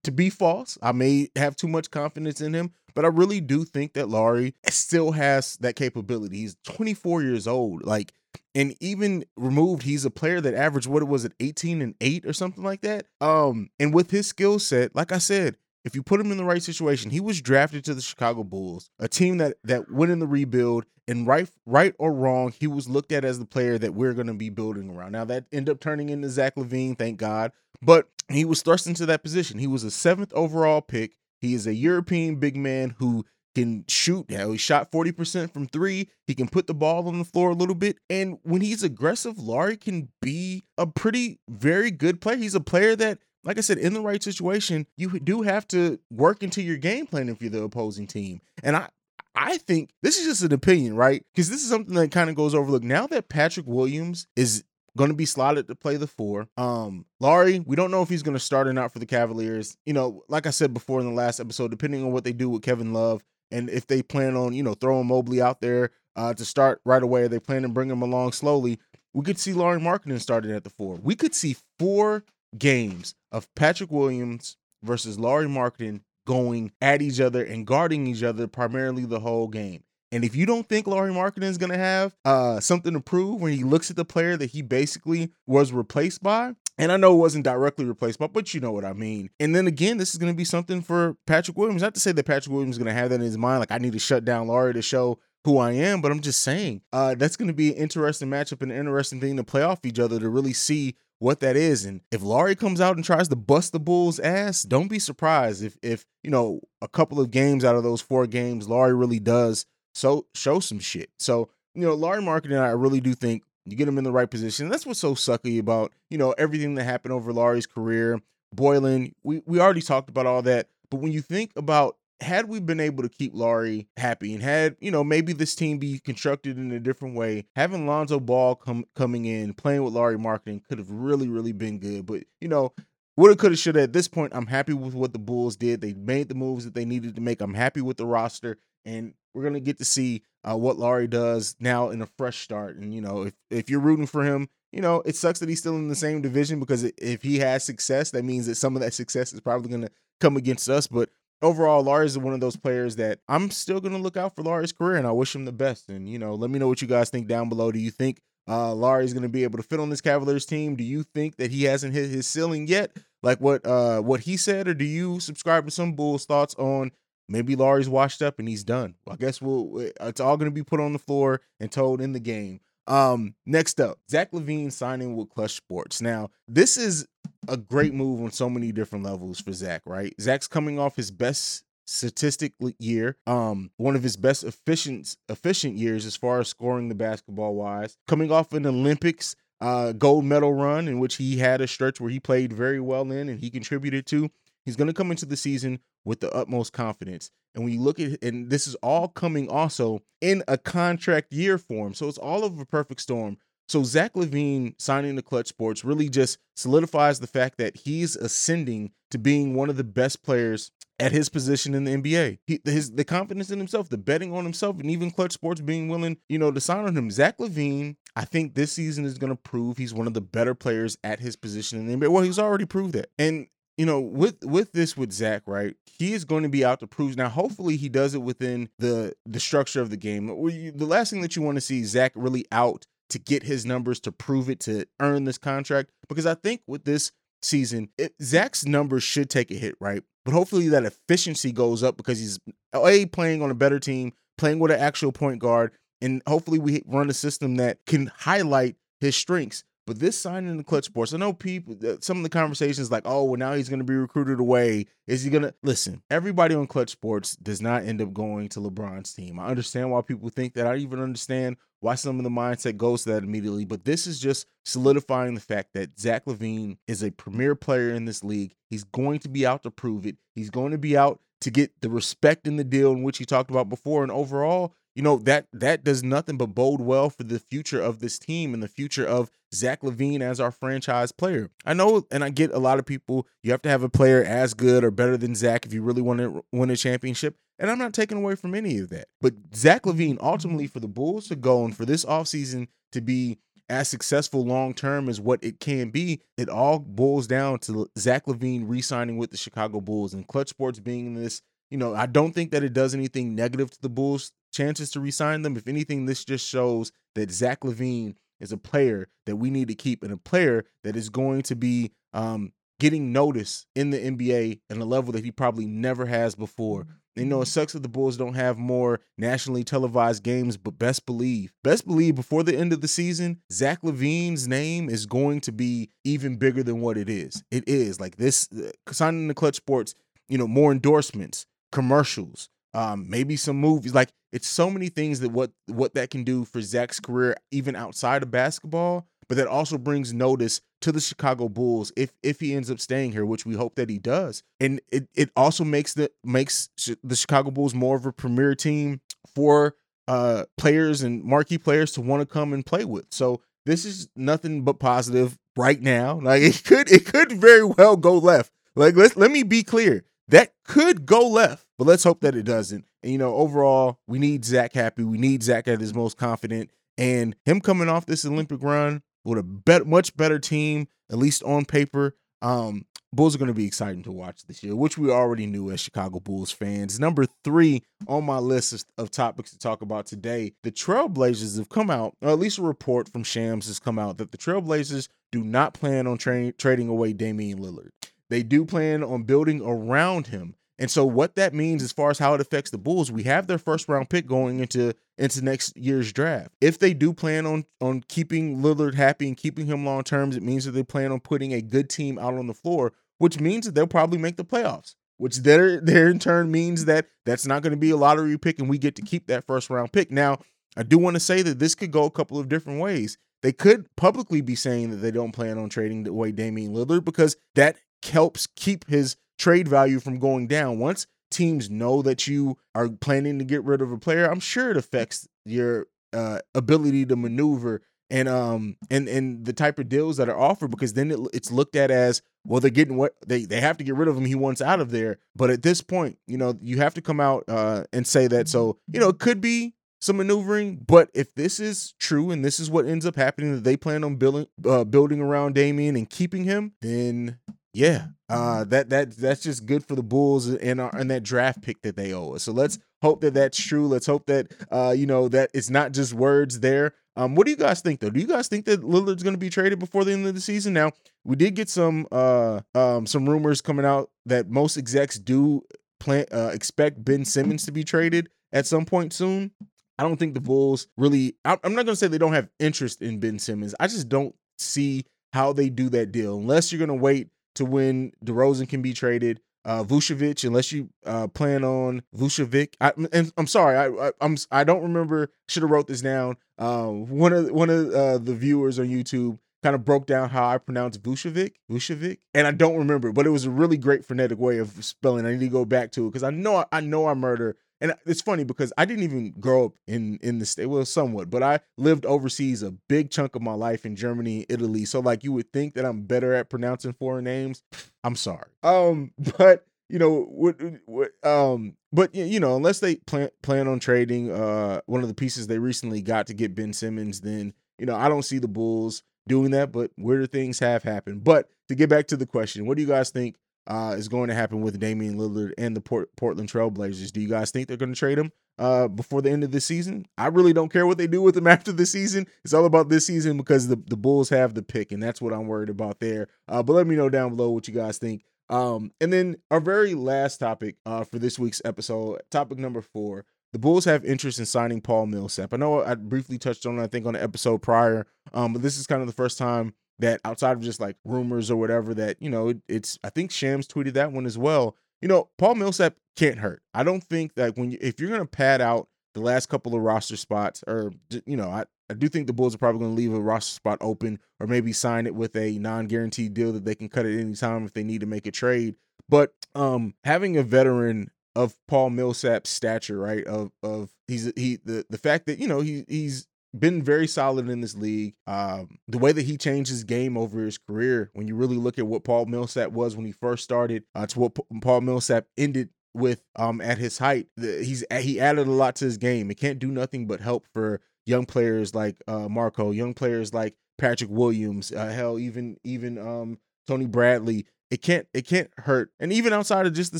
to 0.03 0.11
be 0.11 0.29
false. 0.29 0.77
I 0.81 0.91
may 0.91 1.29
have 1.35 1.55
too 1.55 1.67
much 1.67 1.91
confidence 1.91 2.41
in 2.41 2.53
him 2.53 2.71
but 2.95 3.05
i 3.05 3.07
really 3.07 3.39
do 3.41 3.63
think 3.63 3.93
that 3.93 4.09
Lauri 4.09 4.53
still 4.69 5.11
has 5.11 5.57
that 5.57 5.75
capability. 5.75 6.37
He's 6.39 6.57
24 6.63 7.23
years 7.23 7.47
old 7.47 7.85
like 7.85 8.13
and 8.55 8.75
even 8.79 9.25
removed 9.37 9.83
he's 9.83 10.05
a 10.05 10.11
player 10.11 10.41
that 10.41 10.53
averaged 10.53 10.87
what 10.87 11.01
it 11.01 11.07
was 11.07 11.25
at 11.25 11.33
18 11.39 11.81
and 11.81 11.95
8 12.01 12.25
or 12.25 12.33
something 12.33 12.63
like 12.63 12.81
that. 12.81 13.05
Um 13.21 13.69
and 13.79 13.93
with 13.93 14.11
his 14.11 14.27
skill 14.27 14.59
set 14.59 14.95
like 14.95 15.11
i 15.11 15.17
said 15.17 15.55
if 15.85 15.95
you 15.95 16.03
put 16.03 16.19
him 16.19 16.31
in 16.31 16.37
the 16.37 16.45
right 16.45 16.61
situation, 16.61 17.11
he 17.11 17.19
was 17.19 17.41
drafted 17.41 17.85
to 17.85 17.93
the 17.93 18.01
Chicago 18.01 18.43
Bulls, 18.43 18.89
a 18.99 19.07
team 19.07 19.37
that 19.37 19.57
that 19.63 19.91
went 19.91 20.11
in 20.11 20.19
the 20.19 20.27
rebuild, 20.27 20.85
and 21.07 21.25
right 21.25 21.49
right 21.65 21.93
or 21.97 22.13
wrong, 22.13 22.53
he 22.59 22.67
was 22.67 22.89
looked 22.89 23.11
at 23.11 23.25
as 23.25 23.39
the 23.39 23.45
player 23.45 23.77
that 23.77 23.93
we're 23.93 24.13
going 24.13 24.27
to 24.27 24.33
be 24.33 24.49
building 24.49 24.89
around. 24.89 25.13
Now 25.13 25.25
that 25.25 25.45
ended 25.51 25.73
up 25.73 25.79
turning 25.79 26.09
into 26.09 26.29
Zach 26.29 26.55
LaVine, 26.55 26.97
thank 26.97 27.17
God, 27.17 27.51
but 27.81 28.09
he 28.29 28.45
was 28.45 28.61
thrust 28.61 28.87
into 28.87 29.05
that 29.07 29.23
position. 29.23 29.59
He 29.59 29.67
was 29.67 29.83
a 29.83 29.91
seventh 29.91 30.33
overall 30.33 30.81
pick. 30.81 31.15
He 31.39 31.53
is 31.53 31.65
a 31.65 31.73
European 31.73 32.35
big 32.35 32.55
man 32.55 32.95
who 32.99 33.25
can 33.55 33.85
shoot. 33.87 34.25
Yeah, 34.29 34.47
he 34.47 34.57
shot 34.57 34.91
40% 34.91 35.51
from 35.51 35.67
three. 35.67 36.09
He 36.27 36.35
can 36.35 36.47
put 36.47 36.67
the 36.67 36.73
ball 36.73 37.07
on 37.07 37.17
the 37.17 37.25
floor 37.25 37.51
a 37.51 37.55
little 37.55 37.75
bit. 37.75 37.97
And 38.09 38.37
when 38.43 38.61
he's 38.61 38.83
aggressive, 38.83 39.37
Lauri 39.37 39.77
can 39.77 40.09
be 40.21 40.63
a 40.77 40.85
pretty, 40.85 41.39
very 41.49 41.91
good 41.91 42.21
player. 42.21 42.37
He's 42.37 42.55
a 42.55 42.59
player 42.59 42.95
that 42.97 43.19
like 43.43 43.57
I 43.57 43.61
said, 43.61 43.77
in 43.77 43.93
the 43.93 44.01
right 44.01 44.21
situation, 44.21 44.85
you 44.97 45.19
do 45.19 45.41
have 45.43 45.67
to 45.69 45.99
work 46.11 46.43
into 46.43 46.61
your 46.61 46.77
game 46.77 47.07
plan 47.07 47.29
if 47.29 47.41
you're 47.41 47.51
the 47.51 47.63
opposing 47.63 48.07
team. 48.07 48.41
And 48.63 48.75
I, 48.75 48.89
I 49.35 49.57
think 49.57 49.91
this 50.03 50.19
is 50.19 50.25
just 50.25 50.43
an 50.43 50.53
opinion, 50.53 50.95
right? 50.95 51.23
Because 51.33 51.49
this 51.49 51.63
is 51.63 51.69
something 51.69 51.95
that 51.95 52.11
kind 52.11 52.29
of 52.29 52.35
goes 52.35 52.53
overlooked. 52.53 52.85
Now 52.85 53.07
that 53.07 53.29
Patrick 53.29 53.65
Williams 53.65 54.27
is 54.35 54.63
going 54.97 55.09
to 55.09 55.15
be 55.15 55.25
slotted 55.25 55.67
to 55.67 55.75
play 55.75 55.95
the 55.95 56.07
four, 56.07 56.47
um, 56.57 57.05
Lauri, 57.19 57.59
we 57.59 57.75
don't 57.75 57.91
know 57.91 58.01
if 58.01 58.09
he's 58.09 58.23
going 58.23 58.35
to 58.35 58.43
start 58.43 58.67
or 58.67 58.73
not 58.73 58.91
for 58.91 58.99
the 58.99 59.05
Cavaliers. 59.05 59.77
You 59.85 59.93
know, 59.93 60.23
like 60.27 60.45
I 60.45 60.49
said 60.49 60.73
before 60.73 60.99
in 60.99 61.05
the 61.05 61.13
last 61.13 61.39
episode, 61.39 61.71
depending 61.71 62.03
on 62.03 62.11
what 62.11 62.23
they 62.23 62.33
do 62.33 62.49
with 62.49 62.63
Kevin 62.63 62.91
Love 62.93 63.23
and 63.51 63.69
if 63.69 63.87
they 63.87 64.01
plan 64.01 64.35
on, 64.35 64.53
you 64.53 64.63
know, 64.63 64.73
throwing 64.73 65.07
Mobley 65.07 65.41
out 65.41 65.61
there 65.61 65.91
uh, 66.15 66.33
to 66.33 66.43
start 66.43 66.81
right 66.85 67.01
away, 67.01 67.27
they 67.27 67.39
plan 67.39 67.61
to 67.61 67.69
bring 67.69 67.89
him 67.89 68.01
along 68.01 68.33
slowly. 68.33 68.79
We 69.13 69.23
could 69.23 69.39
see 69.39 69.53
Lauri 69.53 69.79
Markkanen 69.79 70.19
starting 70.19 70.51
at 70.51 70.63
the 70.63 70.69
four. 70.69 70.95
We 70.95 71.15
could 71.15 71.33
see 71.33 71.55
four 71.79 72.23
games 72.57 73.15
of 73.31 73.53
Patrick 73.55 73.91
Williams 73.91 74.57
versus 74.83 75.19
Lauri 75.19 75.47
Markkanen 75.47 76.01
going 76.25 76.71
at 76.81 77.01
each 77.01 77.19
other 77.19 77.43
and 77.43 77.65
guarding 77.65 78.07
each 78.07 78.23
other 78.23 78.47
primarily 78.47 79.05
the 79.05 79.19
whole 79.19 79.47
game. 79.47 79.83
And 80.11 80.25
if 80.25 80.35
you 80.35 80.45
don't 80.45 80.67
think 80.67 80.87
Lauri 80.87 81.11
Markkanen 81.11 81.43
is 81.43 81.57
going 81.57 81.71
to 81.71 81.77
have 81.77 82.15
uh, 82.25 82.59
something 82.59 82.93
to 82.93 82.99
prove 82.99 83.41
when 83.41 83.53
he 83.53 83.63
looks 83.63 83.91
at 83.91 83.95
the 83.95 84.05
player 84.05 84.37
that 84.37 84.51
he 84.51 84.61
basically 84.61 85.31
was 85.45 85.71
replaced 85.71 86.23
by, 86.23 86.53
and 86.79 86.91
I 86.91 86.97
know 86.97 87.13
it 87.13 87.17
wasn't 87.17 87.43
directly 87.43 87.85
replaced 87.85 88.17
by, 88.17 88.27
but 88.27 88.53
you 88.53 88.59
know 88.59 88.71
what 88.71 88.85
I 88.85 88.93
mean. 88.93 89.29
And 89.39 89.55
then 89.55 89.67
again, 89.67 89.97
this 89.97 90.11
is 90.11 90.17
going 90.17 90.33
to 90.33 90.37
be 90.37 90.45
something 90.45 90.81
for 90.81 91.15
Patrick 91.27 91.57
Williams. 91.57 91.81
Not 91.81 91.93
to 91.93 91.99
say 91.99 92.11
that 92.11 92.25
Patrick 92.25 92.53
Williams 92.53 92.75
is 92.75 92.79
going 92.79 92.93
to 92.93 92.99
have 92.99 93.09
that 93.09 93.15
in 93.15 93.21
his 93.21 93.37
mind, 93.37 93.59
like 93.59 93.71
I 93.71 93.77
need 93.77 93.93
to 93.93 93.99
shut 93.99 94.25
down 94.25 94.47
Lauri 94.47 94.73
to 94.73 94.81
show 94.81 95.19
who 95.45 95.57
I 95.57 95.71
am, 95.71 96.01
but 96.01 96.11
I'm 96.11 96.21
just 96.21 96.41
saying 96.41 96.81
uh, 96.91 97.15
that's 97.15 97.35
going 97.35 97.47
to 97.47 97.53
be 97.53 97.69
an 97.69 97.77
interesting 97.77 98.29
matchup 98.29 98.61
and 98.61 98.71
an 98.71 98.77
interesting 98.77 99.19
thing 99.21 99.37
to 99.37 99.43
play 99.43 99.61
off 99.61 99.85
each 99.85 99.99
other 99.99 100.19
to 100.19 100.29
really 100.29 100.53
see 100.53 100.95
what 101.19 101.41
that 101.41 101.55
is. 101.55 101.85
And 101.85 102.01
if 102.11 102.21
Lauri 102.21 102.55
comes 102.55 102.81
out 102.81 102.95
and 102.95 103.05
tries 103.05 103.27
to 103.27 103.35
bust 103.35 103.71
the 103.71 103.79
Bulls' 103.79 104.19
ass, 104.19 104.63
don't 104.63 104.87
be 104.87 104.99
surprised 104.99 105.63
if 105.63 105.77
if 105.81 106.05
you 106.23 106.31
know 106.31 106.61
a 106.81 106.87
couple 106.87 107.19
of 107.19 107.31
games 107.31 107.63
out 107.63 107.75
of 107.75 107.83
those 107.83 108.01
four 108.01 108.25
games, 108.25 108.67
Lauri 108.67 108.93
really 108.93 109.19
does 109.19 109.65
so 109.93 110.25
show 110.33 110.59
some 110.59 110.79
shit. 110.79 111.09
So 111.19 111.49
you 111.75 111.85
know, 111.85 111.93
Lauri 111.93 112.21
Markkanen, 112.21 112.61
I 112.61 112.71
really 112.71 113.01
do 113.01 113.13
think 113.13 113.43
you 113.65 113.77
get 113.77 113.87
him 113.87 113.97
in 113.97 114.03
the 114.03 114.11
right 114.11 114.29
position. 114.29 114.69
That's 114.69 114.85
what's 114.85 114.99
so 114.99 115.13
sucky 115.13 115.59
about 115.59 115.93
you 116.09 116.17
know 116.17 116.31
everything 116.37 116.75
that 116.75 116.85
happened 116.85 117.13
over 117.13 117.31
Lauri's 117.31 117.67
career. 117.67 118.19
Boylen, 118.55 119.13
we 119.23 119.41
we 119.45 119.59
already 119.59 119.81
talked 119.81 120.09
about 120.09 120.25
all 120.25 120.41
that, 120.43 120.67
but 120.89 120.97
when 120.97 121.11
you 121.11 121.21
think 121.21 121.51
about 121.55 121.97
had 122.21 122.49
we 122.49 122.59
been 122.59 122.79
able 122.79 123.03
to 123.03 123.09
keep 123.09 123.33
Lauri 123.33 123.87
happy 123.97 124.33
and 124.33 124.43
had, 124.43 124.75
you 124.79 124.91
know, 124.91 125.03
maybe 125.03 125.33
this 125.33 125.55
team 125.55 125.77
be 125.77 125.99
constructed 125.99 126.57
in 126.57 126.71
a 126.71 126.79
different 126.79 127.15
way, 127.15 127.45
having 127.55 127.87
Lonzo 127.87 128.19
Ball 128.19 128.55
come 128.55 128.85
coming 128.95 129.25
in, 129.25 129.53
playing 129.53 129.83
with 129.83 129.93
Lauri 129.93 130.17
Markkanen 130.17 130.63
could 130.63 130.77
have 130.77 130.91
really, 130.91 131.27
really 131.27 131.53
been 131.53 131.79
good. 131.79 132.05
But, 132.05 132.23
you 132.41 132.47
know, 132.47 132.73
woulda, 133.15 133.35
coulda, 133.35 133.55
shoulda. 133.55 133.81
At 133.81 133.93
this 133.93 134.07
point, 134.07 134.33
I'm 134.35 134.47
happy 134.47 134.73
with 134.73 134.93
what 134.93 135.13
the 135.13 135.19
Bulls 135.19 135.55
did. 135.55 135.81
They 135.81 135.93
made 135.93 136.29
the 136.29 136.35
moves 136.35 136.65
that 136.65 136.73
they 136.73 136.85
needed 136.85 137.15
to 137.15 137.21
make. 137.21 137.41
I'm 137.41 137.53
happy 137.53 137.81
with 137.81 137.97
the 137.97 138.05
roster, 138.05 138.57
and 138.85 139.13
we're 139.33 139.43
gonna 139.43 139.59
get 139.59 139.77
to 139.77 139.85
see 139.85 140.23
uh, 140.43 140.57
what 140.57 140.77
Lauri 140.77 141.07
does 141.07 141.55
now 141.59 141.89
in 141.89 142.01
a 142.01 142.05
fresh 142.17 142.39
start. 142.39 142.77
And 142.77 142.93
you 142.93 143.01
know, 143.01 143.23
if 143.23 143.33
if 143.49 143.69
you're 143.69 143.79
rooting 143.79 144.07
for 144.07 144.23
him, 144.23 144.49
you 144.71 144.81
know, 144.81 145.01
it 145.05 145.15
sucks 145.15 145.39
that 145.39 145.49
he's 145.49 145.59
still 145.59 145.75
in 145.75 145.87
the 145.87 145.95
same 145.95 146.21
division 146.21 146.59
because 146.59 146.83
if 146.83 147.21
he 147.21 147.39
has 147.39 147.63
success, 147.63 148.11
that 148.11 148.23
means 148.23 148.47
that 148.47 148.55
some 148.55 148.75
of 148.75 148.81
that 148.81 148.93
success 148.93 149.33
is 149.33 149.41
probably 149.41 149.69
gonna 149.69 149.89
come 150.19 150.37
against 150.37 150.69
us. 150.69 150.87
But 150.87 151.09
overall, 151.41 151.83
Lauri 151.83 152.05
is 152.05 152.17
one 152.17 152.33
of 152.33 152.39
those 152.39 152.55
players 152.55 152.95
that 152.97 153.19
I'm 153.27 153.51
still 153.51 153.79
going 153.79 153.93
to 153.93 154.01
look 154.01 154.17
out 154.17 154.35
for 154.35 154.43
Lauri's 154.43 154.71
career, 154.71 154.97
and 154.97 155.07
I 155.07 155.11
wish 155.11 155.35
him 155.35 155.45
the 155.45 155.51
best. 155.51 155.89
And 155.89 156.09
you 156.09 156.19
know, 156.19 156.35
let 156.35 156.49
me 156.49 156.59
know 156.59 156.67
what 156.67 156.81
you 156.81 156.87
guys 156.87 157.09
think 157.09 157.27
down 157.27 157.49
below. 157.49 157.71
Do 157.71 157.79
you 157.79 157.91
think 157.91 158.21
uh, 158.47 158.73
Lauri 158.73 159.05
is 159.05 159.13
going 159.13 159.23
to 159.23 159.29
be 159.29 159.43
able 159.43 159.57
to 159.57 159.63
fit 159.63 159.79
on 159.79 159.89
this 159.89 160.01
Cavaliers 160.01 160.45
team? 160.45 160.75
Do 160.75 160.83
you 160.83 161.03
think 161.03 161.37
that 161.37 161.51
he 161.51 161.63
hasn't 161.63 161.93
hit 161.93 162.09
his 162.09 162.27
ceiling 162.27 162.67
yet, 162.67 162.95
like 163.23 163.39
what 163.39 163.65
uh, 163.65 164.01
what 164.01 164.21
he 164.21 164.37
said, 164.37 164.67
or 164.67 164.73
do 164.73 164.85
you 164.85 165.19
subscribe 165.19 165.65
to 165.65 165.71
some 165.71 165.93
Bulls 165.93 166.25
thoughts 166.25 166.55
on? 166.55 166.91
Maybe 167.31 167.55
Lauri's 167.55 167.87
washed 167.87 168.23
up 168.23 168.39
and 168.39 168.47
he's 168.47 168.63
done. 168.63 168.95
I 169.07 169.15
guess 169.15 169.39
we'll 169.39 169.91
it's 170.01 170.19
all 170.19 170.35
going 170.35 170.49
to 170.49 170.55
be 170.55 170.63
put 170.63 170.79
on 170.79 170.93
the 170.93 170.99
floor 170.99 171.41
and 171.59 171.71
told 171.71 172.01
in 172.01 172.13
the 172.13 172.19
game. 172.19 172.59
Um, 172.87 173.35
next 173.45 173.79
up, 173.79 173.99
Zach 174.09 174.31
LaVine 174.31 174.71
signing 174.71 175.15
with 175.15 175.29
Clutch 175.29 175.53
Sports. 175.53 176.01
Now, 176.01 176.31
this 176.47 176.75
is 176.75 177.07
a 177.47 177.57
great 177.57 177.93
move 177.93 178.21
on 178.21 178.31
so 178.31 178.49
many 178.49 178.71
different 178.71 179.05
levels 179.05 179.39
for 179.39 179.53
Zach, 179.53 179.81
right? 179.85 180.13
Zach's 180.19 180.47
coming 180.47 180.79
off 180.79 180.95
his 180.95 181.11
best 181.11 181.63
statistic 181.85 182.53
year, 182.77 183.17
um, 183.25 183.71
one 183.77 183.95
of 183.95 184.03
his 184.03 184.15
best 184.15 184.43
efficient 184.43 185.15
efficient 185.27 185.75
years 185.75 186.05
as 186.05 186.15
far 186.15 186.39
as 186.39 186.47
scoring 186.47 186.89
the 186.89 186.95
basketball 186.95 187.55
wise. 187.55 187.97
Coming 188.07 188.31
off 188.31 188.53
an 188.53 188.65
Olympics 188.65 189.35
uh, 189.61 189.91
gold 189.93 190.25
medal 190.25 190.53
run 190.53 190.87
in 190.87 190.99
which 190.99 191.15
he 191.15 191.37
had 191.37 191.61
a 191.61 191.67
stretch 191.67 191.99
where 191.99 192.11
he 192.11 192.19
played 192.19 192.53
very 192.53 192.79
well 192.79 193.11
in 193.11 193.29
and 193.29 193.39
he 193.39 193.49
contributed 193.49 194.05
to. 194.07 194.29
He's 194.65 194.75
going 194.75 194.87
to 194.87 194.93
come 194.93 195.11
into 195.11 195.25
the 195.25 195.37
season 195.37 195.79
with 196.05 196.19
the 196.19 196.31
utmost 196.31 196.73
confidence. 196.73 197.31
And 197.55 197.63
when 197.63 197.73
you 197.73 197.81
look 197.81 197.99
at 197.99 198.23
and 198.23 198.49
this 198.49 198.67
is 198.67 198.75
all 198.75 199.07
coming 199.07 199.49
also 199.49 200.01
in 200.21 200.43
a 200.47 200.57
contract 200.57 201.33
year 201.33 201.57
form. 201.57 201.93
So 201.93 202.07
it's 202.07 202.17
all 202.17 202.43
of 202.43 202.59
a 202.59 202.65
perfect 202.65 203.01
storm. 203.01 203.37
So 203.69 203.83
Zach 203.83 204.13
LaVine 204.15 204.73
signing 204.81 205.15
the 205.15 205.21
Clutch 205.21 205.47
Sports 205.47 205.85
really 205.85 206.09
just 206.09 206.39
solidifies 206.55 207.19
the 207.19 207.27
fact 207.27 207.59
that 207.59 207.77
he's 207.77 208.15
ascending 208.15 208.91
to 209.11 209.19
being 209.19 209.53
one 209.53 209.69
of 209.69 209.77
the 209.77 209.83
best 209.83 210.23
players 210.23 210.71
at 210.99 211.11
his 211.11 211.29
position 211.29 211.75
in 211.75 211.83
the 211.83 211.91
NBA. 211.91 212.39
He, 212.47 212.59
his 212.65 212.91
the 212.91 213.05
confidence 213.05 213.51
in 213.51 213.59
himself, 213.59 213.87
the 213.87 213.97
betting 213.97 214.33
on 214.33 214.43
himself, 214.43 214.79
and 214.79 214.89
even 214.89 215.11
Clutch 215.11 215.33
Sports 215.33 215.61
being 215.61 215.87
willing, 215.87 216.17
you 216.27 216.39
know, 216.39 216.51
to 216.51 216.59
sign 216.59 216.85
on 216.85 216.97
him. 216.97 217.11
Zach 217.11 217.37
LaVine, 217.37 217.95
I 218.15 218.25
think 218.25 218.55
this 218.55 218.71
season 218.71 219.05
is 219.05 219.19
going 219.19 219.31
to 219.31 219.35
prove 219.35 219.77
he's 219.77 219.93
one 219.93 220.07
of 220.07 220.15
the 220.15 220.21
better 220.21 220.55
players 220.55 220.97
at 221.03 221.19
his 221.19 221.35
position 221.35 221.79
in 221.79 221.85
the 221.85 221.95
NBA. 221.95 222.11
Well, 222.11 222.23
he's 222.23 222.39
already 222.39 222.65
proved 222.65 222.93
that, 222.93 223.11
and 223.19 223.47
you 223.77 223.85
know, 223.85 224.01
with 224.01 224.43
with 224.43 224.71
this 224.71 224.97
with 224.97 225.11
Zach, 225.11 225.43
right? 225.45 225.75
He 225.85 226.13
is 226.13 226.25
going 226.25 226.41
to 226.41 226.49
be 226.49 226.65
out 226.65 226.79
to 226.79 226.87
prove. 226.87 227.15
Now, 227.15 227.29
hopefully, 227.29 227.77
he 227.77 227.87
does 227.87 228.15
it 228.15 228.23
within 228.23 228.69
the 228.79 229.13
the 229.27 229.39
structure 229.39 229.81
of 229.81 229.91
the 229.91 229.97
game. 229.97 230.25
The 230.27 230.85
last 230.85 231.11
thing 231.11 231.21
that 231.21 231.35
you 231.35 231.43
want 231.43 231.57
to 231.57 231.61
see 231.61 231.83
Zach 231.83 232.11
really 232.15 232.45
out 232.51 232.87
to 233.09 233.19
get 233.19 233.43
his 233.43 233.65
numbers 233.65 233.99
to 234.01 234.11
prove 234.11 234.49
it 234.49 234.59
to 234.61 234.85
earn 234.99 235.25
this 235.25 235.37
contract, 235.37 235.91
because 236.07 236.25
I 236.25 236.35
think 236.35 236.61
with 236.67 236.83
this 236.83 237.11
season, 237.41 237.89
it, 237.97 238.13
Zach's 238.21 238.65
numbers 238.65 239.03
should 239.03 239.29
take 239.29 239.51
a 239.51 239.55
hit, 239.55 239.75
right? 239.79 240.03
But 240.25 240.33
hopefully, 240.33 240.69
that 240.69 240.85
efficiency 240.85 241.51
goes 241.51 241.83
up 241.83 241.97
because 241.97 242.19
he's 242.19 242.39
a 242.73 243.05
playing 243.07 243.41
on 243.41 243.51
a 243.51 243.55
better 243.55 243.79
team, 243.79 244.13
playing 244.37 244.59
with 244.59 244.71
an 244.71 244.79
actual 244.79 245.11
point 245.11 245.39
guard, 245.39 245.71
and 246.01 246.21
hopefully, 246.27 246.59
we 246.59 246.83
run 246.85 247.09
a 247.09 247.13
system 247.13 247.55
that 247.55 247.79
can 247.85 248.11
highlight 248.15 248.75
his 248.99 249.15
strengths. 249.15 249.63
But 249.89 249.97
this 249.97 250.19
signing 250.19 250.55
the 250.55 250.63
clutch 250.63 250.85
sports, 250.85 251.15
I 251.15 251.17
know 251.17 251.33
people, 251.33 251.75
uh, 251.83 251.95
some 251.99 252.17
of 252.17 252.21
the 252.21 252.29
conversations 252.29 252.91
like, 252.91 253.01
oh, 253.05 253.23
well, 253.23 253.39
now 253.39 253.53
he's 253.53 253.69
going 253.69 253.79
to 253.79 253.83
be 253.83 253.95
recruited 253.95 254.39
away. 254.39 254.85
Is 255.07 255.23
he 255.23 255.31
going 255.31 255.41
to 255.41 255.55
listen? 255.63 256.03
Everybody 256.11 256.53
on 256.53 256.67
clutch 256.67 256.91
sports 256.91 257.35
does 257.37 257.59
not 257.59 257.85
end 257.85 257.99
up 257.99 258.13
going 258.13 258.49
to 258.49 258.59
LeBron's 258.59 259.11
team. 259.15 259.39
I 259.39 259.47
understand 259.47 259.89
why 259.89 260.03
people 260.03 260.29
think 260.29 260.53
that. 260.53 260.67
I 260.67 260.75
even 260.75 260.99
understand 260.99 261.57
why 261.79 261.95
some 261.95 262.19
of 262.19 262.23
the 262.23 262.29
mindset 262.29 262.77
goes 262.77 263.01
to 263.05 263.13
that 263.13 263.23
immediately. 263.23 263.65
But 263.65 263.83
this 263.83 264.05
is 264.05 264.19
just 264.19 264.45
solidifying 264.63 265.33
the 265.33 265.41
fact 265.41 265.69
that 265.73 265.99
Zach 265.99 266.25
LaVine 266.25 266.77
is 266.87 267.01
a 267.01 267.09
premier 267.09 267.55
player 267.55 267.89
in 267.89 268.05
this 268.05 268.23
league. 268.23 268.53
He's 268.69 268.83
going 268.83 269.17
to 269.21 269.27
be 269.27 269.43
out 269.47 269.63
to 269.63 269.71
prove 269.71 270.05
it. 270.05 270.17
He's 270.35 270.51
going 270.51 270.71
to 270.71 270.77
be 270.77 270.95
out 270.97 271.19
to 271.41 271.49
get 271.49 271.71
the 271.81 271.89
respect 271.89 272.45
in 272.45 272.57
the 272.57 272.63
deal 272.63 272.91
in 272.91 273.01
which 273.01 273.17
he 273.17 273.25
talked 273.25 273.49
about 273.49 273.69
before. 273.69 274.03
And 274.03 274.11
overall, 274.11 274.75
you 274.95 275.03
know 275.03 275.17
that 275.17 275.47
that 275.53 275.83
does 275.83 276.03
nothing 276.03 276.37
but 276.37 276.47
bode 276.47 276.81
well 276.81 277.09
for 277.09 277.23
the 277.23 277.39
future 277.39 277.81
of 277.81 277.99
this 277.99 278.19
team 278.19 278.53
and 278.53 278.61
the 278.61 278.67
future 278.67 279.05
of 279.05 279.29
Zach 279.53 279.81
LaVine 279.81 280.21
as 280.21 280.39
our 280.39 280.51
franchise 280.51 281.11
player. 281.11 281.49
I 281.65 281.73
know, 281.73 282.05
and 282.11 282.23
I 282.23 282.29
get 282.29 282.51
a 282.51 282.59
lot 282.59 282.79
of 282.79 282.85
people. 282.85 283.27
You 283.43 283.51
have 283.51 283.61
to 283.63 283.69
have 283.69 283.83
a 283.83 283.89
player 283.89 284.23
as 284.23 284.53
good 284.53 284.83
or 284.83 284.91
better 284.91 285.17
than 285.17 285.35
Zach 285.35 285.65
if 285.65 285.73
you 285.73 285.81
really 285.81 286.01
want 286.01 286.19
to 286.19 286.43
win 286.51 286.69
a 286.69 286.75
championship. 286.75 287.35
And 287.57 287.69
I'm 287.69 287.77
not 287.77 287.93
taking 287.93 288.17
away 288.17 288.35
from 288.35 288.55
any 288.55 288.77
of 288.79 288.89
that. 288.89 289.07
But 289.19 289.33
Zach 289.53 289.83
LaVine, 289.83 290.17
ultimately, 290.21 290.67
for 290.67 290.79
the 290.79 290.87
Bulls 290.87 291.27
to 291.27 291.35
go 291.35 291.65
and 291.65 291.75
for 291.75 291.85
this 291.85 292.05
offseason 292.05 292.67
to 292.93 293.01
be 293.01 293.37
as 293.69 293.87
successful 293.87 294.43
long 294.45 294.73
term 294.73 295.09
as 295.09 295.21
what 295.21 295.43
it 295.43 295.59
can 295.59 295.89
be, 295.89 296.21
it 296.37 296.49
all 296.49 296.79
boils 296.79 297.27
down 297.27 297.59
to 297.59 297.87
Zach 297.97 298.25
LaVine 298.25 298.63
re 298.67 298.81
signing 298.81 299.17
with 299.17 299.31
the 299.31 299.37
Chicago 299.37 299.79
Bulls 299.79 300.13
and 300.13 300.27
Clutch 300.27 300.49
Sports 300.49 300.79
being 300.79 301.05
in 301.05 301.13
this. 301.13 301.41
You 301.69 301.77
know, 301.77 301.95
I 301.95 302.05
don't 302.05 302.33
think 302.33 302.51
that 302.51 302.63
it 302.63 302.73
does 302.73 302.93
anything 302.93 303.35
negative 303.35 303.71
to 303.71 303.81
the 303.81 303.89
Bulls 303.89 304.31
chances 304.51 304.91
to 304.91 304.99
resign 304.99 305.43
them. 305.43 305.55
If 305.55 305.67
anything, 305.67 306.05
this 306.05 306.25
just 306.25 306.47
shows 306.47 306.91
that 307.15 307.31
Zach 307.31 307.61
LaVine 307.61 308.15
is 308.39 308.51
a 308.51 308.57
player 308.57 309.07
that 309.25 309.35
we 309.35 309.49
need 309.49 309.67
to 309.67 309.75
keep 309.75 310.03
and 310.03 310.13
a 310.13 310.17
player 310.17 310.65
that 310.83 310.95
is 310.95 311.09
going 311.09 311.43
to 311.43 311.55
be 311.55 311.91
um, 312.13 312.53
getting 312.79 313.11
notice 313.11 313.65
in 313.75 313.89
the 313.89 313.99
NBA 313.99 314.61
at 314.69 314.77
a 314.77 314.85
level 314.85 315.11
that 315.13 315.25
he 315.25 315.31
probably 315.31 315.67
never 315.67 316.05
has 316.05 316.35
before. 316.35 316.87
You 317.15 317.25
know, 317.25 317.41
it 317.41 317.47
sucks 317.47 317.73
that 317.73 317.83
the 317.83 317.89
Bulls 317.89 318.15
don't 318.15 318.35
have 318.35 318.57
more 318.57 319.01
nationally 319.17 319.65
televised 319.65 320.23
games, 320.23 320.55
but 320.55 320.79
best 320.79 321.05
believe, 321.05 321.51
best 321.63 321.85
believe 321.85 322.15
before 322.15 322.43
the 322.43 322.57
end 322.57 322.71
of 322.71 322.79
the 322.79 322.87
season, 322.87 323.41
Zach 323.51 323.81
LaVine's 323.81 324.47
name 324.47 324.89
is 324.89 325.05
going 325.05 325.41
to 325.41 325.51
be 325.51 325.89
even 326.05 326.37
bigger 326.37 326.63
than 326.63 326.79
what 326.79 326.97
it 326.97 327.09
is. 327.09 327.43
It 327.51 327.67
is 327.67 327.99
like 327.99 328.15
this 328.15 328.47
uh, 328.53 328.71
signing 328.91 329.27
the 329.27 329.33
Clutch 329.33 329.57
Sports, 329.57 329.95
you 330.29 330.37
know, 330.37 330.47
more 330.47 330.71
endorsements, 330.71 331.45
commercials, 331.71 332.49
um, 332.73 333.09
maybe 333.09 333.35
some 333.35 333.57
movies. 333.57 333.93
Like 333.93 334.09
it's 334.31 334.47
so 334.47 334.69
many 334.69 334.89
things 334.89 335.19
that 335.21 335.31
what 335.31 335.51
what 335.67 335.93
that 335.95 336.09
can 336.09 336.23
do 336.23 336.45
for 336.45 336.61
Zach's 336.61 336.99
career, 336.99 337.35
even 337.51 337.75
outside 337.75 338.23
of 338.23 338.31
basketball. 338.31 339.07
But 339.27 339.37
that 339.37 339.47
also 339.47 339.77
brings 339.77 340.11
notice 340.11 340.59
to 340.81 340.91
the 340.91 340.99
Chicago 340.99 341.49
Bulls 341.49 341.91
if 341.95 342.11
if 342.23 342.39
he 342.39 342.53
ends 342.53 342.71
up 342.71 342.79
staying 342.79 343.11
here, 343.11 343.25
which 343.25 343.45
we 343.45 343.55
hope 343.55 343.75
that 343.75 343.89
he 343.89 343.99
does. 343.99 344.43
And 344.59 344.81
it 344.91 345.07
it 345.15 345.29
also 345.35 345.63
makes 345.63 345.93
the 345.93 346.11
makes 346.23 346.69
the 347.03 347.15
Chicago 347.15 347.51
Bulls 347.51 347.75
more 347.75 347.95
of 347.95 348.05
a 348.05 348.11
premier 348.11 348.55
team 348.55 349.01
for 349.35 349.75
uh 350.07 350.45
players 350.57 351.03
and 351.03 351.23
marquee 351.23 351.59
players 351.59 351.91
to 351.91 352.01
want 352.01 352.21
to 352.21 352.25
come 352.25 352.53
and 352.53 352.65
play 352.65 352.85
with. 352.85 353.05
So 353.11 353.41
this 353.65 353.85
is 353.85 354.09
nothing 354.15 354.63
but 354.63 354.79
positive 354.79 355.37
right 355.55 355.79
now. 355.79 356.19
Like 356.19 356.41
it 356.41 356.63
could 356.63 356.91
it 356.91 357.05
could 357.05 357.31
very 357.31 357.63
well 357.63 357.97
go 357.97 358.17
left. 358.17 358.51
Like 358.75 358.95
let's 358.95 359.15
let 359.15 359.29
me 359.29 359.43
be 359.43 359.63
clear. 359.63 360.05
That 360.29 360.53
could 360.63 361.05
go 361.05 361.27
left, 361.27 361.65
but 361.77 361.87
let's 361.87 362.03
hope 362.03 362.21
that 362.21 362.35
it 362.35 362.43
doesn't. 362.43 362.85
And, 363.03 363.11
you 363.11 363.17
know, 363.17 363.35
overall, 363.35 363.99
we 364.07 364.19
need 364.19 364.45
Zach 364.45 364.73
happy. 364.73 365.03
We 365.03 365.17
need 365.17 365.43
Zach 365.43 365.67
at 365.67 365.81
his 365.81 365.93
most 365.93 366.17
confident. 366.17 366.71
And 366.97 367.35
him 367.45 367.61
coming 367.61 367.89
off 367.89 368.05
this 368.05 368.25
Olympic 368.25 368.61
run 368.61 369.01
with 369.23 369.39
a 369.39 369.43
bet, 369.43 369.87
much 369.87 370.15
better 370.15 370.39
team, 370.39 370.87
at 371.11 371.17
least 371.17 371.43
on 371.43 371.65
paper, 371.65 372.15
um, 372.41 372.85
Bulls 373.11 373.33
are 373.33 373.39
going 373.39 373.47
to 373.47 373.55
be 373.55 373.65
exciting 373.65 374.03
to 374.03 374.11
watch 374.11 374.45
this 374.45 374.61
year, 374.61 374.75
which 374.75 374.95
we 374.95 375.09
already 375.09 375.47
knew 375.47 375.71
as 375.71 375.79
Chicago 375.79 376.19
Bulls 376.19 376.51
fans. 376.51 376.99
Number 376.99 377.25
three 377.43 377.81
on 378.07 378.23
my 378.23 378.37
list 378.37 378.85
of, 378.99 379.09
topics 379.09 379.49
to 379.49 379.57
talk 379.57 379.81
about 379.81 380.05
today 380.05 380.53
the 380.61 380.71
Trailblazers 380.71 381.57
have 381.57 381.69
come 381.69 381.89
out, 381.89 382.15
or 382.21 382.29
at 382.29 382.37
least 382.37 382.59
a 382.59 382.61
report 382.61 383.09
from 383.09 383.23
Shams 383.23 383.65
has 383.65 383.79
come 383.79 383.97
out, 383.97 384.19
that 384.19 384.31
the 384.31 384.37
Trailblazers 384.37 385.07
do 385.31 385.43
not 385.43 385.73
plan 385.73 386.05
on 386.05 386.19
tra- 386.19 386.51
trading 386.51 386.87
away 386.87 387.13
Damian 387.13 387.57
Lillard. 387.57 387.89
They 388.29 388.43
do 388.43 388.65
plan 388.65 389.03
on 389.03 389.23
building 389.23 389.61
around 389.63 390.27
him. 390.27 390.55
And 390.79 390.89
so 390.89 391.05
what 391.05 391.35
that 391.35 391.53
means 391.53 391.83
as 391.83 391.91
far 391.91 392.09
as 392.09 392.19
how 392.19 392.33
it 392.33 392.41
affects 392.41 392.71
the 392.71 392.77
Bulls, 392.77 393.11
we 393.11 393.23
have 393.23 393.47
their 393.47 393.57
first 393.57 393.89
round 393.89 394.09
pick 394.09 394.25
going 394.25 394.61
into 394.61 394.93
into 395.17 395.43
next 395.43 395.75
year's 395.75 396.13
draft. 396.13 396.51
If 396.61 396.79
they 396.79 396.93
do 396.93 397.13
plan 397.13 397.45
on 397.45 397.65
on 397.81 398.01
keeping 398.07 398.59
Lillard 398.59 398.95
happy 398.95 399.27
and 399.27 399.35
keeping 399.35 399.65
him 399.65 399.85
long 399.85 400.03
terms, 400.03 400.37
it 400.37 400.43
means 400.43 400.63
that 400.63 400.71
they 400.71 400.83
plan 400.83 401.11
on 401.11 401.19
putting 401.19 401.53
a 401.53 401.61
good 401.61 401.89
team 401.89 402.17
out 402.17 402.35
on 402.35 402.47
the 402.47 402.53
floor, 402.53 402.93
which 403.17 403.41
means 403.41 403.65
that 403.65 403.75
they'll 403.75 403.87
probably 403.87 404.17
make 404.17 404.37
the 404.37 404.45
playoffs. 404.45 404.95
Which 405.17 405.39
there 405.39 405.81
there 405.81 406.09
in 406.09 406.17
turn 406.17 406.49
means 406.49 406.85
that 406.85 407.07
that's 407.25 407.45
not 407.45 407.61
going 407.61 407.71
to 407.71 407.77
be 407.77 407.89
a 407.89 407.97
lottery 407.97 408.37
pick 408.37 408.57
and 408.57 408.69
we 408.69 408.77
get 408.77 408.95
to 408.95 409.01
keep 409.01 409.27
that 409.27 409.45
first 409.45 409.69
round 409.69 409.91
pick. 409.91 410.11
Now, 410.11 410.39
I 410.77 410.83
do 410.83 410.97
want 410.97 411.17
to 411.17 411.19
say 411.19 411.41
that 411.41 411.59
this 411.59 411.75
could 411.75 411.91
go 411.91 412.05
a 412.05 412.11
couple 412.11 412.39
of 412.39 412.47
different 412.47 412.79
ways. 412.79 413.17
They 413.41 413.51
could 413.51 413.93
publicly 413.97 414.39
be 414.39 414.55
saying 414.55 414.91
that 414.91 414.97
they 414.97 415.11
don't 415.11 415.33
plan 415.33 415.57
on 415.57 415.69
trading 415.69 416.07
away 416.07 416.31
Damian 416.31 416.73
Lillard 416.73 417.03
because 417.03 417.35
that 417.55 417.77
helps 418.03 418.47
keep 418.47 418.87
his 418.89 419.17
trade 419.37 419.67
value 419.67 419.99
from 419.99 420.19
going 420.19 420.47
down. 420.47 420.79
Once 420.79 421.07
teams 421.31 421.69
know 421.69 422.01
that 422.01 422.27
you 422.27 422.57
are 422.75 422.89
planning 422.89 423.39
to 423.39 423.45
get 423.45 423.63
rid 423.63 423.81
of 423.81 423.91
a 423.91 423.97
player, 423.97 424.29
I'm 424.29 424.39
sure 424.39 424.71
it 424.71 424.77
affects 424.77 425.27
your 425.45 425.87
uh, 426.13 426.39
ability 426.55 427.05
to 427.05 427.15
maneuver 427.15 427.81
and 428.09 428.27
um 428.27 428.75
and 428.89 429.07
and 429.07 429.45
the 429.45 429.53
type 429.53 429.79
of 429.79 429.87
deals 429.87 430.17
that 430.17 430.29
are 430.29 430.37
offered 430.37 430.71
because 430.71 430.93
then 430.93 431.11
it, 431.11 431.19
it's 431.33 431.51
looked 431.51 431.75
at 431.75 431.91
as 431.91 432.21
well 432.45 432.59
they're 432.59 432.71
getting 432.71 432.97
what 432.97 433.13
they 433.27 433.45
they 433.45 433.61
have 433.61 433.77
to 433.77 433.83
get 433.83 433.95
rid 433.95 434.07
of 434.07 434.17
him. 434.17 434.25
He 434.25 434.35
wants 434.35 434.61
out 434.61 434.79
of 434.79 434.91
there. 434.91 435.17
But 435.35 435.49
at 435.49 435.61
this 435.61 435.81
point 435.81 436.17
you 436.27 436.37
know 436.37 436.57
you 436.61 436.77
have 436.77 436.93
to 436.95 437.01
come 437.01 437.19
out 437.19 437.43
uh 437.47 437.83
and 437.93 438.07
say 438.07 438.27
that. 438.27 438.47
So 438.47 438.77
you 438.91 438.99
know 438.99 439.09
it 439.09 439.19
could 439.19 439.41
be 439.41 439.75
some 440.01 440.17
maneuvering 440.17 440.77
but 440.77 441.09
if 441.13 441.35
this 441.35 441.59
is 441.59 441.93
true 441.99 442.31
and 442.31 442.43
this 442.43 442.57
is 442.59 442.71
what 442.71 442.85
ends 442.85 443.05
up 443.05 443.17
happening 443.17 443.53
that 443.53 443.65
they 443.65 443.75
plan 443.75 444.03
on 444.03 444.15
building 444.15 444.47
uh, 444.65 444.85
building 444.85 445.19
around 445.19 445.55
Damian 445.55 445.97
and 445.97 446.09
keeping 446.09 446.45
him 446.45 446.71
then 446.81 447.37
yeah, 447.73 448.07
uh, 448.29 448.63
that 448.65 448.89
that 448.89 449.15
that's 449.15 449.43
just 449.43 449.65
good 449.65 449.85
for 449.85 449.95
the 449.95 450.03
Bulls 450.03 450.47
and 450.47 450.81
our, 450.81 450.95
and 450.95 451.09
that 451.11 451.23
draft 451.23 451.61
pick 451.61 451.81
that 451.83 451.95
they 451.95 452.13
owe 452.13 452.31
us. 452.31 452.43
So 452.43 452.51
let's 452.51 452.79
hope 453.01 453.21
that 453.21 453.33
that's 453.35 453.61
true. 453.61 453.87
Let's 453.87 454.07
hope 454.07 454.25
that 454.25 454.51
uh, 454.71 454.93
you 454.95 455.05
know 455.05 455.27
that 455.29 455.51
it's 455.53 455.69
not 455.69 455.91
just 455.91 456.13
words 456.13 456.59
there. 456.61 456.93
Um, 457.15 457.35
what 457.35 457.45
do 457.45 457.51
you 457.51 457.57
guys 457.57 457.81
think 457.81 457.99
though? 457.99 458.09
Do 458.09 458.19
you 458.19 458.27
guys 458.27 458.47
think 458.47 458.65
that 458.65 458.81
Lillard's 458.81 459.23
going 459.23 459.33
to 459.33 459.39
be 459.39 459.49
traded 459.49 459.77
before 459.77 460.03
the 460.03 460.13
end 460.13 460.25
of 460.25 460.33
the 460.33 460.41
season? 460.41 460.73
Now 460.73 460.91
we 461.23 461.35
did 461.35 461.55
get 461.55 461.69
some 461.69 462.07
uh 462.11 462.61
um 462.73 463.05
some 463.05 463.29
rumors 463.29 463.61
coming 463.61 463.85
out 463.85 464.09
that 464.25 464.49
most 464.49 464.77
execs 464.77 465.19
do 465.19 465.61
plan 465.99 466.25
uh, 466.31 466.51
expect 466.53 467.03
Ben 467.03 467.25
Simmons 467.25 467.65
to 467.65 467.71
be 467.71 467.83
traded 467.83 468.29
at 468.51 468.65
some 468.65 468.85
point 468.85 469.13
soon. 469.13 469.51
I 469.99 470.03
don't 470.03 470.17
think 470.17 470.33
the 470.33 470.41
Bulls 470.41 470.87
really. 470.97 471.35
I'm 471.45 471.59
not 471.63 471.85
going 471.85 471.87
to 471.87 471.95
say 471.97 472.07
they 472.07 472.17
don't 472.17 472.33
have 472.33 472.49
interest 472.57 473.01
in 473.01 473.19
Ben 473.19 473.37
Simmons. 473.37 473.75
I 473.79 473.87
just 473.87 474.09
don't 474.09 474.33
see 474.57 475.05
how 475.33 475.53
they 475.53 475.69
do 475.69 475.89
that 475.89 476.11
deal 476.11 476.37
unless 476.37 476.71
you're 476.71 476.79
going 476.79 476.87
to 476.97 477.03
wait 477.03 477.27
to 477.55 477.65
when 477.65 478.11
DeRozan 478.23 478.69
can 478.69 478.81
be 478.81 478.93
traded. 478.93 479.41
Uh, 479.65 479.83
Vucevic, 479.83 480.45
unless 480.45 480.71
you 480.71 480.89
uh, 481.05 481.27
plan 481.27 481.65
on 481.65 482.01
Vucevic, 482.15 482.75
I, 482.79 482.93
and 483.11 483.31
I'm 483.37 483.45
sorry, 483.45 483.77
I, 483.77 484.07
I 484.07 484.11
I'm 484.21 484.37
I 484.49 484.63
don't 484.63 484.81
remember. 484.81 485.31
Should 485.49 485.63
have 485.63 485.69
wrote 485.69 485.87
this 485.87 486.01
down. 486.01 486.37
Uh, 486.57 486.87
one 486.87 487.33
of 487.33 487.51
one 487.51 487.69
of 487.69 487.93
uh, 487.93 488.17
the 488.19 488.33
viewers 488.33 488.79
on 488.79 488.87
YouTube 488.87 489.37
kind 489.61 489.75
of 489.75 489.83
broke 489.83 490.05
down 490.05 490.29
how 490.29 490.47
I 490.47 490.57
pronounce 490.57 490.97
Vucevic, 490.97 491.53
Vucevic, 491.69 492.19
and 492.33 492.47
I 492.47 492.51
don't 492.51 492.77
remember, 492.77 493.11
but 493.11 493.25
it 493.25 493.31
was 493.31 493.45
a 493.45 493.49
really 493.49 493.77
great 493.77 494.05
phonetic 494.05 494.39
way 494.39 494.57
of 494.57 494.83
spelling. 494.83 495.25
I 495.25 495.33
need 495.33 495.41
to 495.41 495.47
go 495.49 495.65
back 495.65 495.91
to 495.91 496.07
it 496.07 496.11
because 496.11 496.23
I 496.23 496.29
know 496.29 496.65
I 496.71 496.79
know 496.79 497.07
I 497.07 497.13
murder 497.13 497.57
and 497.81 497.93
it's 498.05 498.21
funny 498.21 498.43
because 498.43 498.73
I 498.77 498.85
didn't 498.85 499.03
even 499.03 499.31
grow 499.39 499.65
up 499.65 499.73
in 499.87 500.19
in 500.21 500.39
the 500.39 500.45
state, 500.45 500.65
well, 500.65 500.85
somewhat, 500.85 501.29
but 501.29 501.43
I 501.43 501.59
lived 501.77 502.05
overseas 502.05 502.63
a 502.63 502.71
big 502.71 503.09
chunk 503.09 503.35
of 503.35 503.41
my 503.41 503.53
life 503.53 503.85
in 503.85 503.95
Germany, 503.95 504.45
Italy. 504.49 504.85
So 504.85 504.99
like 504.99 505.23
you 505.23 505.31
would 505.33 505.51
think 505.53 505.75
that 505.75 505.85
I'm 505.85 506.01
better 506.01 506.33
at 506.33 506.49
pronouncing 506.49 506.93
foreign 506.93 507.23
names. 507.23 507.63
I'm 508.03 508.15
sorry. 508.15 508.49
Um, 508.63 509.11
but 509.37 509.65
you 509.89 509.97
know 509.97 510.21
what, 510.25 510.55
what 510.85 511.11
um 511.23 511.75
but 511.91 512.13
you 512.13 512.39
know 512.39 512.55
unless 512.55 512.79
they 512.79 512.95
plan 512.95 513.29
plan 513.41 513.67
on 513.67 513.79
trading 513.79 514.31
uh 514.31 514.81
one 514.85 515.01
of 515.01 515.07
the 515.07 515.15
pieces 515.15 515.47
they 515.47 515.57
recently 515.57 516.01
got 516.01 516.27
to 516.27 516.33
get 516.33 516.55
Ben 516.55 516.73
Simmons 516.73 517.21
then 517.21 517.53
you 517.79 517.85
know 517.85 517.95
I 517.95 518.07
don't 518.07 518.23
see 518.23 518.37
the 518.37 518.47
Bulls 518.47 519.01
doing 519.27 519.51
that 519.51 519.71
but 519.71 519.91
weirder 519.97 520.27
things 520.27 520.59
have 520.59 520.83
happened 520.83 521.23
but 521.23 521.49
to 521.69 521.75
get 521.75 521.89
back 521.89 522.07
to 522.07 522.17
the 522.17 522.27
question 522.27 522.67
what 522.67 522.77
do 522.77 522.83
you 522.83 522.87
guys 522.87 523.09
think 523.09 523.35
uh, 523.69 523.95
is 523.95 524.07
going 524.07 524.29
to 524.29 524.33
happen 524.33 524.61
with 524.61 524.79
Damian 524.79 525.17
Lillard 525.17 525.53
and 525.57 525.75
the 525.75 525.81
Port- 525.81 526.09
Portland 526.17 526.51
Trailblazers. 526.51 527.11
Do 527.11 527.21
you 527.21 527.29
guys 527.29 527.51
think 527.51 527.67
they're 527.67 527.77
going 527.77 527.93
to 527.93 527.99
trade 527.99 528.17
him 528.17 528.31
uh, 528.57 528.87
before 528.87 529.21
the 529.21 529.29
end 529.29 529.43
of 529.43 529.51
the 529.51 529.61
season? 529.61 530.07
I 530.17 530.27
really 530.27 530.53
don't 530.53 530.73
care 530.73 530.87
what 530.87 530.97
they 530.97 531.07
do 531.07 531.21
with 531.21 531.37
him 531.37 531.47
after 531.47 531.71
the 531.71 531.85
season. 531.85 532.27
It's 532.43 532.53
all 532.53 532.65
about 532.65 532.89
this 532.89 533.05
season 533.05 533.37
because 533.37 533.67
the, 533.67 533.81
the 533.87 533.95
Bulls 533.95 534.29
have 534.29 534.55
the 534.55 534.63
pick, 534.63 534.91
and 534.91 535.01
that's 535.01 535.21
what 535.21 535.33
I'm 535.33 535.47
worried 535.47 535.69
about 535.69 535.99
there. 535.99 536.27
Uh, 536.47 536.63
but 536.63 536.73
let 536.73 536.87
me 536.87 536.95
know 536.95 537.09
down 537.09 537.35
below 537.35 537.51
what 537.51 537.67
you 537.67 537.73
guys 537.73 537.99
think. 537.99 538.23
Um, 538.49 538.91
and 538.99 539.13
then 539.13 539.37
our 539.51 539.59
very 539.59 539.93
last 539.93 540.37
topic 540.39 540.77
uh, 540.85 541.03
for 541.03 541.19
this 541.19 541.37
week's 541.37 541.61
episode, 541.63 542.21
topic 542.31 542.57
number 542.57 542.81
four. 542.81 543.25
The 543.53 543.59
Bulls 543.59 543.85
have 543.85 544.05
interest 544.05 544.37
in 544.37 544.45
signing 544.45 544.79
Paul 544.79 545.07
Millsap. 545.07 545.53
I 545.53 545.57
know 545.57 545.83
I 545.83 545.95
briefly 545.95 546.37
touched 546.37 546.67
on 546.67 546.77
it, 546.77 546.83
I 546.83 546.87
think, 546.87 547.07
on 547.07 547.13
the 547.13 547.23
episode 547.23 547.63
prior, 547.63 548.05
um, 548.31 548.53
but 548.53 548.61
this 548.61 548.77
is 548.77 548.85
kind 548.85 549.01
of 549.01 549.07
the 549.07 549.13
first 549.13 549.39
time 549.39 549.73
that 549.99 550.19
outside 550.25 550.53
of 550.53 550.61
just 550.61 550.79
like 550.79 550.95
rumors 551.05 551.51
or 551.51 551.57
whatever 551.57 551.93
that 551.93 552.21
you 552.21 552.29
know 552.29 552.49
it, 552.49 552.57
it's 552.67 552.97
i 553.03 553.09
think 553.09 553.31
shams 553.31 553.67
tweeted 553.67 553.93
that 553.93 554.11
one 554.11 554.25
as 554.25 554.37
well 554.37 554.75
you 555.01 555.07
know 555.07 555.29
paul 555.37 555.55
millsap 555.55 555.95
can't 556.15 556.39
hurt 556.39 556.61
i 556.73 556.83
don't 556.83 557.03
think 557.03 557.35
that 557.35 557.57
when 557.57 557.71
you 557.71 557.77
if 557.81 557.99
you're 557.99 558.09
going 558.09 558.21
to 558.21 558.27
pad 558.27 558.61
out 558.61 558.87
the 559.13 559.21
last 559.21 559.47
couple 559.47 559.75
of 559.75 559.81
roster 559.81 560.17
spots 560.17 560.63
or 560.67 560.91
you 561.25 561.37
know 561.37 561.49
i, 561.49 561.63
I 561.89 561.93
do 561.93 562.07
think 562.07 562.27
the 562.27 562.33
bulls 562.33 562.55
are 562.55 562.59
probably 562.59 562.79
going 562.79 562.91
to 562.95 563.01
leave 563.01 563.13
a 563.13 563.21
roster 563.21 563.53
spot 563.53 563.77
open 563.81 564.19
or 564.39 564.47
maybe 564.47 564.73
sign 564.73 565.07
it 565.07 565.15
with 565.15 565.35
a 565.35 565.57
non-guaranteed 565.57 566.33
deal 566.33 566.51
that 566.53 566.65
they 566.65 566.75
can 566.75 566.89
cut 566.89 567.05
at 567.05 567.19
any 567.19 567.35
time 567.35 567.65
if 567.65 567.73
they 567.73 567.83
need 567.83 568.01
to 568.01 568.07
make 568.07 568.27
a 568.27 568.31
trade 568.31 568.75
but 569.07 569.33
um 569.55 569.93
having 570.03 570.37
a 570.37 570.43
veteran 570.43 571.09
of 571.35 571.55
Paul 571.67 571.91
Millsap's 571.91 572.49
stature, 572.49 572.97
right? 572.97 573.23
Of 573.25 573.51
of 573.63 573.89
he's 574.07 574.31
he 574.35 574.59
the 574.65 574.85
the 574.89 574.97
fact 574.97 575.25
that 575.27 575.39
you 575.39 575.47
know 575.47 575.61
he 575.61 575.85
he's 575.87 576.27
been 576.57 576.81
very 576.81 577.07
solid 577.07 577.49
in 577.49 577.61
this 577.61 577.75
league. 577.75 578.15
Um, 578.27 578.79
the 578.87 578.97
way 578.97 579.11
that 579.11 579.25
he 579.25 579.37
changed 579.37 579.69
his 579.69 579.83
game 579.83 580.17
over 580.17 580.43
his 580.43 580.57
career, 580.57 581.11
when 581.13 581.27
you 581.27 581.35
really 581.35 581.57
look 581.57 581.77
at 581.77 581.87
what 581.87 582.03
Paul 582.03 582.25
Millsap 582.25 582.71
was 582.71 582.95
when 582.95 583.05
he 583.05 583.11
first 583.11 583.43
started, 583.43 583.83
uh, 583.95 584.07
to 584.07 584.19
what 584.19 584.37
Paul 584.61 584.81
Millsap 584.81 585.27
ended 585.37 585.69
with 585.93 586.23
um, 586.35 586.61
at 586.61 586.77
his 586.77 586.97
height, 586.97 587.27
the, 587.35 587.63
he's 587.63 587.83
he 588.01 588.19
added 588.19 588.47
a 588.47 588.51
lot 588.51 588.75
to 588.77 588.85
his 588.85 588.97
game. 588.97 589.29
It 589.31 589.35
can't 589.35 589.59
do 589.59 589.69
nothing 589.69 590.07
but 590.07 590.21
help 590.21 590.45
for 590.53 590.81
young 591.05 591.25
players 591.25 591.75
like 591.75 592.01
uh, 592.07 592.27
Marko, 592.29 592.71
young 592.71 592.93
players 592.93 593.33
like 593.33 593.55
Patrick 593.77 594.09
Williams, 594.09 594.71
uh, 594.71 594.87
hell, 594.87 595.19
even 595.19 595.57
even 595.63 595.97
um, 595.97 596.39
Tony 596.67 596.85
Bradley. 596.85 597.45
It 597.71 597.83
can't 597.83 598.07
it 598.13 598.25
can't 598.25 598.49
hurt, 598.57 598.91
and 598.99 599.13
even 599.13 599.33
outside 599.33 599.67
of 599.67 599.73
just 599.73 599.91
the 599.91 599.99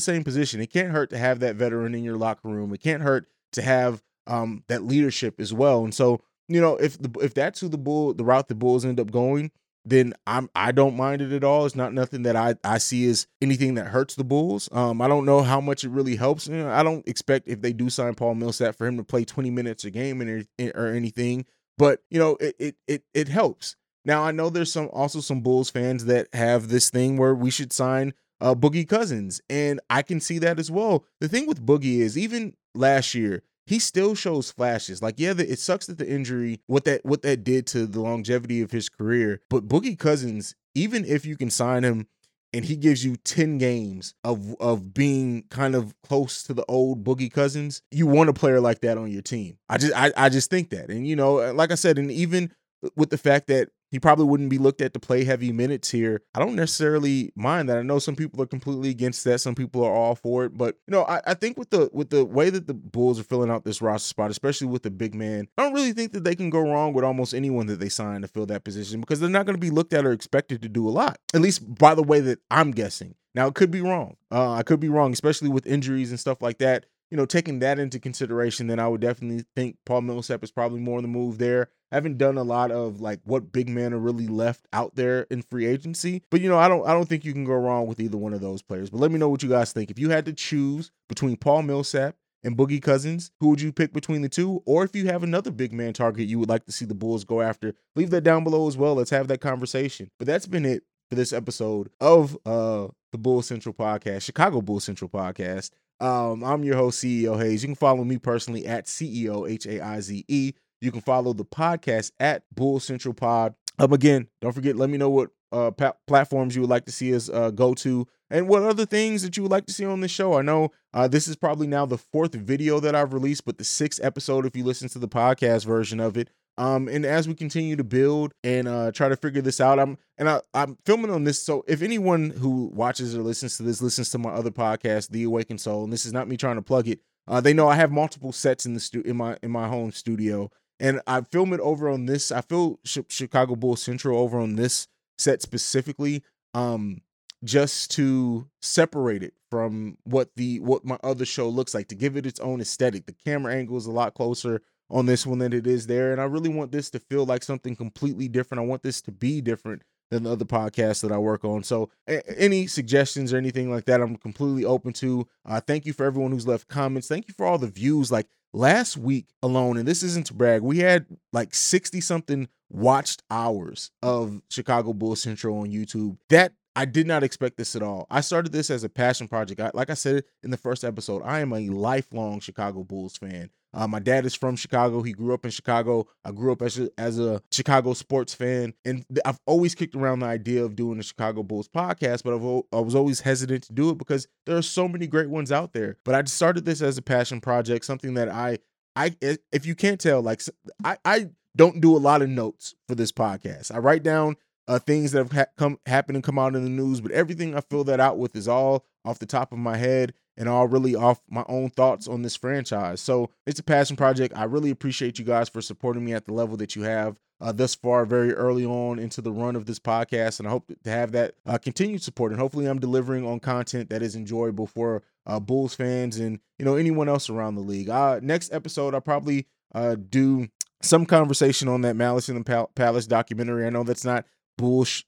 same 0.00 0.24
position, 0.24 0.60
it 0.60 0.72
can't 0.72 0.90
hurt 0.90 1.10
to 1.10 1.18
have 1.18 1.38
that 1.40 1.56
veteran 1.56 1.94
in 1.94 2.02
your 2.02 2.16
locker 2.16 2.48
room. 2.48 2.74
It 2.74 2.82
can't 2.82 3.02
hurt 3.02 3.26
to 3.52 3.62
have 3.62 4.02
um, 4.26 4.64
that 4.68 4.84
leadership 4.84 5.40
as 5.40 5.52
well. 5.52 5.84
And 5.84 5.94
so 5.94 6.20
you 6.50 6.60
know, 6.60 6.76
if 6.76 6.98
the 6.98 7.10
if 7.20 7.32
that's 7.32 7.60
who 7.60 7.68
the 7.68 7.78
bull 7.78 8.12
the 8.12 8.24
route 8.24 8.48
the 8.48 8.54
Bulls 8.54 8.84
end 8.84 8.98
up 8.98 9.10
going, 9.10 9.52
then 9.84 10.14
I'm 10.26 10.50
I 10.54 10.72
don't 10.72 10.96
mind 10.96 11.22
it 11.22 11.32
at 11.32 11.44
all. 11.44 11.64
It's 11.64 11.76
not 11.76 11.94
nothing 11.94 12.22
that 12.24 12.34
I 12.36 12.56
I 12.64 12.78
see 12.78 13.08
as 13.08 13.26
anything 13.40 13.74
that 13.74 13.86
hurts 13.86 14.16
the 14.16 14.24
Bulls. 14.24 14.68
Um, 14.72 15.00
I 15.00 15.08
don't 15.08 15.24
know 15.24 15.42
how 15.42 15.60
much 15.60 15.84
it 15.84 15.90
really 15.90 16.16
helps. 16.16 16.48
You 16.48 16.56
know, 16.56 16.70
I 16.70 16.82
don't 16.82 17.06
expect 17.06 17.48
if 17.48 17.60
they 17.62 17.72
do 17.72 17.88
sign 17.88 18.14
Paul 18.14 18.34
Millsap 18.34 18.76
for 18.76 18.86
him 18.86 18.96
to 18.96 19.04
play 19.04 19.24
20 19.24 19.50
minutes 19.50 19.84
a 19.84 19.90
game 19.90 20.20
and 20.20 20.46
or 20.74 20.88
anything, 20.88 21.46
but 21.78 22.02
you 22.10 22.18
know, 22.18 22.36
it 22.40 22.56
it 22.58 22.76
it, 22.88 23.04
it 23.14 23.28
helps. 23.28 23.76
Now 24.04 24.24
I 24.24 24.32
know 24.32 24.50
there's 24.50 24.72
some 24.72 24.88
also 24.92 25.20
some 25.20 25.40
Bulls 25.40 25.70
fans 25.70 26.06
that 26.06 26.26
have 26.32 26.68
this 26.68 26.90
thing 26.90 27.16
where 27.16 27.34
we 27.34 27.50
should 27.50 27.72
sign 27.72 28.12
uh, 28.40 28.54
Boogie 28.54 28.88
Cousins, 28.88 29.40
and 29.48 29.80
I 29.88 30.02
can 30.02 30.20
see 30.20 30.38
that 30.40 30.58
as 30.58 30.70
well. 30.70 31.04
The 31.20 31.28
thing 31.28 31.46
with 31.46 31.64
Boogie 31.64 32.00
is 32.00 32.18
even 32.18 32.54
last 32.74 33.14
year 33.14 33.42
he 33.70 33.78
still 33.78 34.16
shows 34.16 34.50
flashes. 34.50 35.00
Like, 35.00 35.14
yeah, 35.16 35.32
it 35.38 35.60
sucks 35.60 35.86
that 35.86 35.96
the 35.96 36.08
injury, 36.08 36.60
what 36.66 36.84
that 36.86 37.04
what 37.04 37.22
that 37.22 37.44
did 37.44 37.68
to 37.68 37.86
the 37.86 38.00
longevity 38.00 38.62
of 38.62 38.72
his 38.72 38.88
career. 38.88 39.42
But 39.48 39.68
Boogie 39.68 39.96
Cousins, 39.96 40.56
even 40.74 41.04
if 41.04 41.24
you 41.24 41.36
can 41.36 41.50
sign 41.50 41.84
him 41.84 42.08
and 42.52 42.64
he 42.64 42.74
gives 42.74 43.04
you 43.04 43.14
10 43.14 43.58
games 43.58 44.14
of 44.24 44.56
of 44.58 44.92
being 44.92 45.44
kind 45.50 45.76
of 45.76 45.94
close 46.02 46.42
to 46.42 46.52
the 46.52 46.64
old 46.66 47.04
Boogie 47.04 47.32
Cousins, 47.32 47.80
you 47.92 48.08
want 48.08 48.28
a 48.28 48.32
player 48.32 48.60
like 48.60 48.80
that 48.80 48.98
on 48.98 49.08
your 49.08 49.22
team. 49.22 49.56
I 49.68 49.78
just 49.78 49.94
I, 49.94 50.10
I 50.16 50.28
just 50.30 50.50
think 50.50 50.70
that. 50.70 50.90
And 50.90 51.06
you 51.06 51.14
know, 51.14 51.52
like 51.52 51.70
I 51.70 51.76
said, 51.76 51.96
and 51.96 52.10
even 52.10 52.52
with 52.96 53.10
the 53.10 53.18
fact 53.18 53.46
that 53.46 53.68
he 53.90 53.98
probably 53.98 54.24
wouldn't 54.24 54.50
be 54.50 54.58
looked 54.58 54.80
at 54.80 54.94
to 54.94 55.00
play 55.00 55.24
heavy 55.24 55.52
minutes 55.52 55.90
here. 55.90 56.22
I 56.34 56.38
don't 56.38 56.54
necessarily 56.54 57.32
mind 57.34 57.68
that. 57.68 57.78
I 57.78 57.82
know 57.82 57.98
some 57.98 58.14
people 58.16 58.40
are 58.40 58.46
completely 58.46 58.88
against 58.90 59.24
that. 59.24 59.40
Some 59.40 59.54
people 59.54 59.84
are 59.84 59.92
all 59.92 60.14
for 60.14 60.44
it. 60.44 60.56
But 60.56 60.76
you 60.86 60.92
know, 60.92 61.02
I, 61.04 61.20
I 61.26 61.34
think 61.34 61.58
with 61.58 61.70
the 61.70 61.90
with 61.92 62.10
the 62.10 62.24
way 62.24 62.50
that 62.50 62.66
the 62.66 62.74
Bulls 62.74 63.18
are 63.18 63.24
filling 63.24 63.50
out 63.50 63.64
this 63.64 63.82
roster 63.82 64.08
spot, 64.08 64.30
especially 64.30 64.68
with 64.68 64.82
the 64.82 64.90
big 64.90 65.14
man, 65.14 65.48
I 65.58 65.62
don't 65.62 65.74
really 65.74 65.92
think 65.92 66.12
that 66.12 66.24
they 66.24 66.36
can 66.36 66.50
go 66.50 66.60
wrong 66.60 66.92
with 66.92 67.04
almost 67.04 67.34
anyone 67.34 67.66
that 67.66 67.80
they 67.80 67.88
sign 67.88 68.22
to 68.22 68.28
fill 68.28 68.46
that 68.46 68.64
position 68.64 69.00
because 69.00 69.20
they're 69.20 69.28
not 69.28 69.46
going 69.46 69.56
to 69.56 69.60
be 69.60 69.70
looked 69.70 69.92
at 69.92 70.06
or 70.06 70.12
expected 70.12 70.62
to 70.62 70.68
do 70.68 70.88
a 70.88 70.90
lot. 70.90 71.18
At 71.34 71.40
least 71.40 71.74
by 71.76 71.94
the 71.94 72.02
way 72.02 72.20
that 72.20 72.38
I'm 72.50 72.70
guessing. 72.70 73.14
Now 73.34 73.46
it 73.48 73.54
could 73.54 73.70
be 73.70 73.80
wrong. 73.80 74.16
Uh, 74.30 74.52
I 74.52 74.62
could 74.62 74.80
be 74.80 74.88
wrong, 74.88 75.12
especially 75.12 75.48
with 75.48 75.66
injuries 75.66 76.10
and 76.10 76.20
stuff 76.20 76.42
like 76.42 76.58
that 76.58 76.86
you 77.10 77.16
know, 77.16 77.26
taking 77.26 77.58
that 77.58 77.78
into 77.78 77.98
consideration, 77.98 78.68
then 78.68 78.78
I 78.78 78.86
would 78.86 79.00
definitely 79.00 79.44
think 79.56 79.76
Paul 79.84 80.02
Millsap 80.02 80.44
is 80.44 80.52
probably 80.52 80.80
more 80.80 80.98
on 80.98 81.02
the 81.02 81.08
move 81.08 81.38
there. 81.38 81.68
Haven't 81.90 82.18
done 82.18 82.38
a 82.38 82.42
lot 82.42 82.70
of 82.70 83.00
like 83.00 83.20
what 83.24 83.52
big 83.52 83.68
men 83.68 83.92
are 83.92 83.98
really 83.98 84.28
left 84.28 84.66
out 84.72 84.94
there 84.94 85.22
in 85.30 85.42
free 85.42 85.66
agency, 85.66 86.22
but 86.30 86.40
you 86.40 86.48
know, 86.48 86.58
I 86.58 86.68
don't 86.68 86.86
I 86.86 86.92
don't 86.92 87.08
think 87.08 87.24
you 87.24 87.32
can 87.32 87.44
go 87.44 87.54
wrong 87.54 87.86
with 87.86 88.00
either 88.00 88.16
one 88.16 88.32
of 88.32 88.40
those 88.40 88.62
players. 88.62 88.90
But 88.90 89.00
let 89.00 89.10
me 89.10 89.18
know 89.18 89.28
what 89.28 89.42
you 89.42 89.48
guys 89.48 89.72
think. 89.72 89.90
If 89.90 89.98
you 89.98 90.10
had 90.10 90.24
to 90.26 90.32
choose 90.32 90.90
between 91.08 91.36
Paul 91.36 91.62
Millsap 91.62 92.16
and 92.44 92.56
Boogie 92.56 92.82
Cousins, 92.82 93.32
who 93.40 93.48
would 93.48 93.60
you 93.60 93.72
pick 93.72 93.92
between 93.92 94.22
the 94.22 94.28
two? 94.28 94.62
Or 94.66 94.84
if 94.84 94.94
you 94.94 95.06
have 95.06 95.22
another 95.22 95.50
big 95.50 95.72
man 95.72 95.92
target 95.92 96.28
you 96.28 96.38
would 96.38 96.48
like 96.48 96.64
to 96.66 96.72
see 96.72 96.84
the 96.84 96.94
Bulls 96.94 97.24
go 97.24 97.40
after, 97.40 97.74
leave 97.96 98.10
that 98.10 98.22
down 98.22 98.44
below 98.44 98.68
as 98.68 98.76
well. 98.76 98.94
Let's 98.94 99.10
have 99.10 99.28
that 99.28 99.40
conversation. 99.40 100.10
But 100.18 100.26
that's 100.26 100.46
been 100.46 100.64
it 100.64 100.84
for 101.08 101.16
this 101.16 101.32
episode 101.32 101.90
of 102.00 102.38
uh 102.46 102.88
the 103.12 103.18
Bull 103.18 103.42
Central 103.42 103.74
podcast, 103.74 104.22
Chicago 104.22 104.60
Bull 104.60 104.80
Central 104.80 105.10
podcast. 105.10 105.70
Um, 105.98 106.42
I'm 106.42 106.64
your 106.64 106.76
host, 106.76 107.02
CEO 107.04 107.38
Hayes. 107.38 107.62
You 107.62 107.68
can 107.68 107.74
follow 107.74 108.04
me 108.04 108.16
personally 108.16 108.66
at 108.66 108.86
CEO 108.86 109.50
H 109.50 109.66
A 109.66 109.80
I 109.80 110.00
Z 110.00 110.24
E. 110.28 110.52
You 110.80 110.90
can 110.90 111.00
follow 111.02 111.32
the 111.32 111.44
podcast 111.44 112.12
at 112.18 112.42
Bull 112.54 112.80
Central 112.80 113.14
Pod. 113.14 113.54
Um, 113.78 113.92
again, 113.92 114.28
don't 114.40 114.52
forget, 114.52 114.76
let 114.76 114.90
me 114.90 114.98
know 114.98 115.10
what 115.10 115.30
uh, 115.52 115.70
pa- 115.70 115.94
platforms 116.06 116.54
you 116.54 116.62
would 116.62 116.70
like 116.70 116.86
to 116.86 116.92
see 116.92 117.14
us 117.14 117.28
uh, 117.28 117.50
go 117.50 117.74
to, 117.74 118.06
and 118.30 118.48
what 118.48 118.62
other 118.62 118.86
things 118.86 119.22
that 119.22 119.36
you 119.36 119.42
would 119.42 119.52
like 119.52 119.66
to 119.66 119.72
see 119.72 119.84
on 119.84 120.00
this 120.00 120.10
show. 120.10 120.38
I 120.38 120.42
know 120.42 120.70
uh, 120.94 121.08
this 121.08 121.28
is 121.28 121.36
probably 121.36 121.66
now 121.66 121.86
the 121.86 121.98
fourth 121.98 122.34
video 122.34 122.80
that 122.80 122.94
I've 122.94 123.12
released, 123.12 123.44
but 123.44 123.58
the 123.58 123.64
sixth 123.64 124.02
episode 124.02 124.46
if 124.46 124.56
you 124.56 124.64
listen 124.64 124.88
to 124.90 124.98
the 124.98 125.08
podcast 125.08 125.64
version 125.66 126.00
of 126.00 126.16
it. 126.16 126.30
Um, 126.58 126.88
and 126.88 127.06
as 127.06 127.26
we 127.26 127.34
continue 127.34 127.74
to 127.76 127.84
build 127.84 128.34
and 128.44 128.68
uh, 128.68 128.92
try 128.92 129.08
to 129.08 129.16
figure 129.16 129.40
this 129.40 129.60
out, 129.60 129.78
I'm 129.78 129.96
and 130.18 130.28
I, 130.28 130.40
I'm 130.52 130.76
filming 130.84 131.10
on 131.10 131.24
this. 131.24 131.42
So 131.42 131.64
if 131.66 131.80
anyone 131.80 132.30
who 132.30 132.70
watches 132.74 133.14
or 133.14 133.22
listens 133.22 133.56
to 133.56 133.62
this 133.62 133.80
listens 133.80 134.10
to 134.10 134.18
my 134.18 134.30
other 134.30 134.50
podcast, 134.50 135.08
The 135.08 135.24
Awakened 135.24 135.60
Soul, 135.60 135.84
and 135.84 135.92
this 135.92 136.04
is 136.04 136.12
not 136.12 136.28
me 136.28 136.36
trying 136.36 136.56
to 136.56 136.62
plug 136.62 136.86
it, 136.86 137.00
uh, 137.26 137.40
they 137.40 137.54
know 137.54 137.68
I 137.68 137.76
have 137.76 137.90
multiple 137.90 138.32
sets 138.32 138.66
in 138.66 138.74
the 138.74 138.80
stu- 138.80 139.02
in 139.02 139.16
my 139.16 139.38
in 139.42 139.50
my 139.50 139.68
home 139.68 139.90
studio, 139.90 140.50
and 140.80 141.00
I 141.06 141.20
film 141.20 141.52
it 141.52 141.60
over 141.60 141.88
on 141.88 142.06
this. 142.06 142.32
I 142.32 142.42
Sh- 142.84 142.98
Chicago 143.08 143.54
Bull 143.54 143.76
Central 143.76 144.18
over 144.18 144.40
on 144.40 144.56
this 144.56 144.88
set 145.18 145.42
specifically, 145.42 146.24
um, 146.54 147.02
just 147.44 147.90
to 147.92 148.48
separate 148.62 149.22
it 149.22 149.34
from 149.50 149.98
what 150.04 150.30
the 150.36 150.58
what 150.60 150.84
my 150.84 150.98
other 151.04 151.24
show 151.24 151.48
looks 151.48 151.74
like, 151.74 151.88
to 151.88 151.94
give 151.94 152.16
it 152.16 152.26
its 152.26 152.40
own 152.40 152.60
aesthetic. 152.60 153.06
The 153.06 153.12
camera 153.12 153.54
angle 153.54 153.76
is 153.76 153.86
a 153.86 153.92
lot 153.92 154.14
closer 154.14 154.62
on 154.90 155.06
this 155.06 155.24
one 155.26 155.38
than 155.38 155.52
it 155.52 155.66
is 155.66 155.86
there. 155.86 156.12
And 156.12 156.20
I 156.20 156.24
really 156.24 156.48
want 156.48 156.72
this 156.72 156.90
to 156.90 156.98
feel 156.98 157.24
like 157.24 157.44
something 157.44 157.76
completely 157.76 158.26
different. 158.26 158.60
I 158.60 158.66
want 158.66 158.82
this 158.82 159.00
to 159.02 159.12
be 159.12 159.40
different 159.40 159.82
than 160.10 160.24
the 160.24 160.32
other 160.32 160.44
podcasts 160.44 161.02
that 161.02 161.12
I 161.12 161.18
work 161.18 161.44
on. 161.44 161.62
So, 161.62 161.90
a- 162.08 162.40
any 162.40 162.66
suggestions 162.66 163.32
or 163.32 163.36
anything 163.36 163.70
like 163.70 163.84
that, 163.84 164.00
I'm 164.00 164.16
completely 164.16 164.64
open 164.64 164.92
to. 164.94 165.26
Uh, 165.44 165.60
thank 165.60 165.86
you 165.86 165.92
for 165.92 166.04
everyone 166.04 166.32
who's 166.32 166.46
left 166.46 166.66
comments. 166.68 167.06
Thank 167.06 167.28
you 167.28 167.34
for 167.34 167.46
all 167.46 167.58
the 167.58 167.68
views. 167.68 168.10
Like 168.10 168.26
last 168.52 168.96
week 168.96 169.26
alone, 169.42 169.76
and 169.76 169.86
this 169.86 170.02
isn't 170.02 170.26
to 170.26 170.34
brag, 170.34 170.62
we 170.62 170.78
had 170.78 171.06
like 171.32 171.54
60 171.54 172.00
something 172.00 172.48
watched 172.68 173.22
hours 173.30 173.90
of 174.02 174.42
Chicago 174.48 174.92
Bull 174.92 175.16
Central 175.16 175.58
on 175.60 175.68
YouTube. 175.68 176.16
That 176.28 176.52
I 176.76 176.84
did 176.84 177.06
not 177.06 177.22
expect 177.22 177.56
this 177.56 177.74
at 177.74 177.82
all. 177.82 178.06
I 178.10 178.20
started 178.20 178.52
this 178.52 178.70
as 178.70 178.84
a 178.84 178.88
passion 178.88 179.28
project. 179.28 179.60
I, 179.60 179.70
like 179.74 179.90
I 179.90 179.94
said 179.94 180.24
in 180.42 180.50
the 180.50 180.56
first 180.56 180.84
episode, 180.84 181.22
I 181.24 181.40
am 181.40 181.52
a 181.52 181.68
lifelong 181.68 182.40
Chicago 182.40 182.84
Bulls 182.84 183.16
fan. 183.16 183.50
Uh, 183.72 183.86
my 183.86 184.00
dad 184.00 184.26
is 184.26 184.34
from 184.34 184.56
Chicago. 184.56 185.02
He 185.02 185.12
grew 185.12 185.32
up 185.32 185.44
in 185.44 185.50
Chicago. 185.50 186.08
I 186.24 186.32
grew 186.32 186.52
up 186.52 186.62
as 186.62 186.78
a, 186.78 186.90
as 186.98 187.18
a 187.18 187.40
Chicago 187.52 187.92
sports 187.94 188.34
fan, 188.34 188.74
and 188.84 189.04
I've 189.24 189.40
always 189.46 189.74
kicked 189.74 189.94
around 189.94 190.20
the 190.20 190.26
idea 190.26 190.64
of 190.64 190.76
doing 190.76 190.98
the 190.98 191.04
Chicago 191.04 191.42
Bulls 191.42 191.68
podcast, 191.68 192.22
but 192.24 192.34
I've, 192.34 192.84
was 192.84 192.94
always 192.94 193.20
hesitant 193.20 193.64
to 193.64 193.72
do 193.72 193.90
it 193.90 193.98
because 193.98 194.26
there 194.46 194.56
are 194.56 194.62
so 194.62 194.88
many 194.88 195.06
great 195.06 195.30
ones 195.30 195.52
out 195.52 195.72
there. 195.72 195.96
But 196.04 196.14
I 196.14 196.24
started 196.24 196.64
this 196.64 196.82
as 196.82 196.98
a 196.98 197.02
passion 197.02 197.40
project, 197.40 197.84
something 197.84 198.14
that 198.14 198.28
I 198.28 198.58
I 198.96 199.16
if 199.20 199.66
you 199.66 199.74
can't 199.74 200.00
tell, 200.00 200.20
like 200.20 200.42
I 200.84 200.98
I 201.04 201.30
don't 201.56 201.80
do 201.80 201.96
a 201.96 201.98
lot 201.98 202.22
of 202.22 202.28
notes 202.28 202.74
for 202.88 202.94
this 202.94 203.12
podcast. 203.12 203.74
I 203.74 203.78
write 203.78 204.02
down 204.02 204.36
uh, 204.68 204.78
things 204.78 205.12
that 205.12 205.18
have 205.18 205.32
ha- 205.32 205.52
come 205.56 205.78
happen 205.86 206.14
and 206.14 206.24
come 206.24 206.38
out 206.38 206.54
in 206.54 206.64
the 206.64 206.70
news, 206.70 207.00
but 207.00 207.12
everything 207.12 207.56
I 207.56 207.60
fill 207.60 207.84
that 207.84 208.00
out 208.00 208.18
with 208.18 208.36
is 208.36 208.48
all 208.48 208.84
off 209.04 209.18
the 209.18 209.26
top 209.26 209.52
of 209.52 209.58
my 209.58 209.76
head 209.76 210.12
and 210.36 210.48
all 210.48 210.66
really 210.66 210.94
off 210.94 211.20
my 211.28 211.44
own 211.48 211.70
thoughts 211.70 212.08
on 212.08 212.22
this 212.22 212.36
franchise. 212.36 213.00
So 213.00 213.30
it's 213.46 213.60
a 213.60 213.64
passion 213.64 213.96
project. 213.96 214.36
I 214.36 214.44
really 214.44 214.70
appreciate 214.70 215.18
you 215.18 215.24
guys 215.24 215.48
for 215.48 215.60
supporting 215.60 216.04
me 216.04 216.12
at 216.14 216.26
the 216.26 216.32
level 216.32 216.56
that 216.58 216.76
you 216.76 216.82
have 216.82 217.18
uh, 217.40 217.52
thus 217.52 217.74
far, 217.74 218.04
very 218.04 218.34
early 218.34 218.64
on 218.64 218.98
into 218.98 219.22
the 219.22 219.32
run 219.32 219.56
of 219.56 219.64
this 219.64 219.78
podcast, 219.78 220.38
and 220.38 220.46
I 220.46 220.50
hope 220.50 220.70
to 220.84 220.90
have 220.90 221.12
that 221.12 221.34
uh, 221.46 221.58
continued 221.58 222.02
support. 222.02 222.32
And 222.32 222.40
hopefully, 222.40 222.66
I'm 222.66 222.78
delivering 222.78 223.26
on 223.26 223.40
content 223.40 223.88
that 223.90 224.02
is 224.02 224.14
enjoyable 224.14 224.66
for 224.66 225.02
uh, 225.26 225.40
Bulls 225.40 225.74
fans 225.74 226.18
and 226.18 226.38
you 226.58 226.64
know 226.64 226.76
anyone 226.76 227.08
else 227.08 227.30
around 227.30 227.54
the 227.54 227.62
league. 227.62 227.88
Uh, 227.88 228.20
next 228.22 228.52
episode, 228.52 228.94
I'll 228.94 229.00
probably 229.00 229.46
uh, 229.74 229.96
do 229.96 230.48
some 230.82 231.06
conversation 231.06 231.68
on 231.68 231.80
that 231.82 231.96
Malice 231.96 232.28
in 232.28 232.36
the 232.36 232.44
Pal- 232.44 232.70
Palace 232.74 233.06
documentary. 233.06 233.66
I 233.66 233.70
know 233.70 233.84
that's 233.84 234.04
not 234.04 234.26
Bulls 234.58 235.04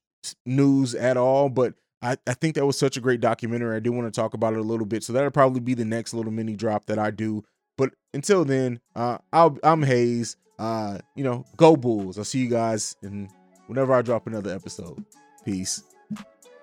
news 0.46 0.94
at 0.94 1.16
all, 1.16 1.48
but 1.50 1.74
I, 2.02 2.16
I 2.26 2.34
think 2.34 2.56
that 2.56 2.66
was 2.66 2.76
such 2.76 2.96
a 2.96 3.00
great 3.00 3.20
documentary. 3.20 3.76
I 3.76 3.80
do 3.80 3.92
want 3.92 4.12
to 4.12 4.20
talk 4.20 4.34
about 4.34 4.54
it 4.54 4.58
a 4.58 4.62
little 4.62 4.86
bit. 4.86 5.04
So 5.04 5.12
that'll 5.12 5.30
probably 5.30 5.60
be 5.60 5.74
the 5.74 5.84
next 5.84 6.12
little 6.12 6.32
mini 6.32 6.56
drop 6.56 6.86
that 6.86 6.98
I 6.98 7.10
do. 7.10 7.44
But 7.78 7.90
until 8.12 8.44
then, 8.44 8.80
uh, 8.94 9.18
I'll, 9.32 9.56
I'm 9.62 9.82
Hayes. 9.82 10.36
Uh, 10.58 10.98
you 11.14 11.24
know, 11.24 11.44
go 11.56 11.76
Bulls. 11.76 12.18
I'll 12.18 12.24
see 12.24 12.40
you 12.40 12.48
guys 12.48 12.96
in 13.02 13.28
whenever 13.66 13.94
I 13.94 14.02
drop 14.02 14.26
another 14.26 14.54
episode. 14.54 15.04
Peace. 15.44 15.82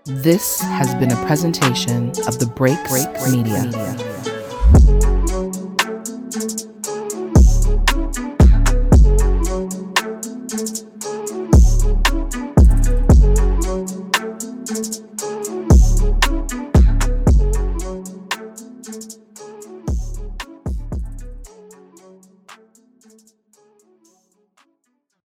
This 0.06 0.62
has 0.62 0.94
been 0.96 1.12
a 1.12 1.26
presentation 1.26 2.10
of 2.28 2.40
the 2.40 2.46
Break 2.56 2.78
Break 2.88 3.10
Media. 3.30 5.19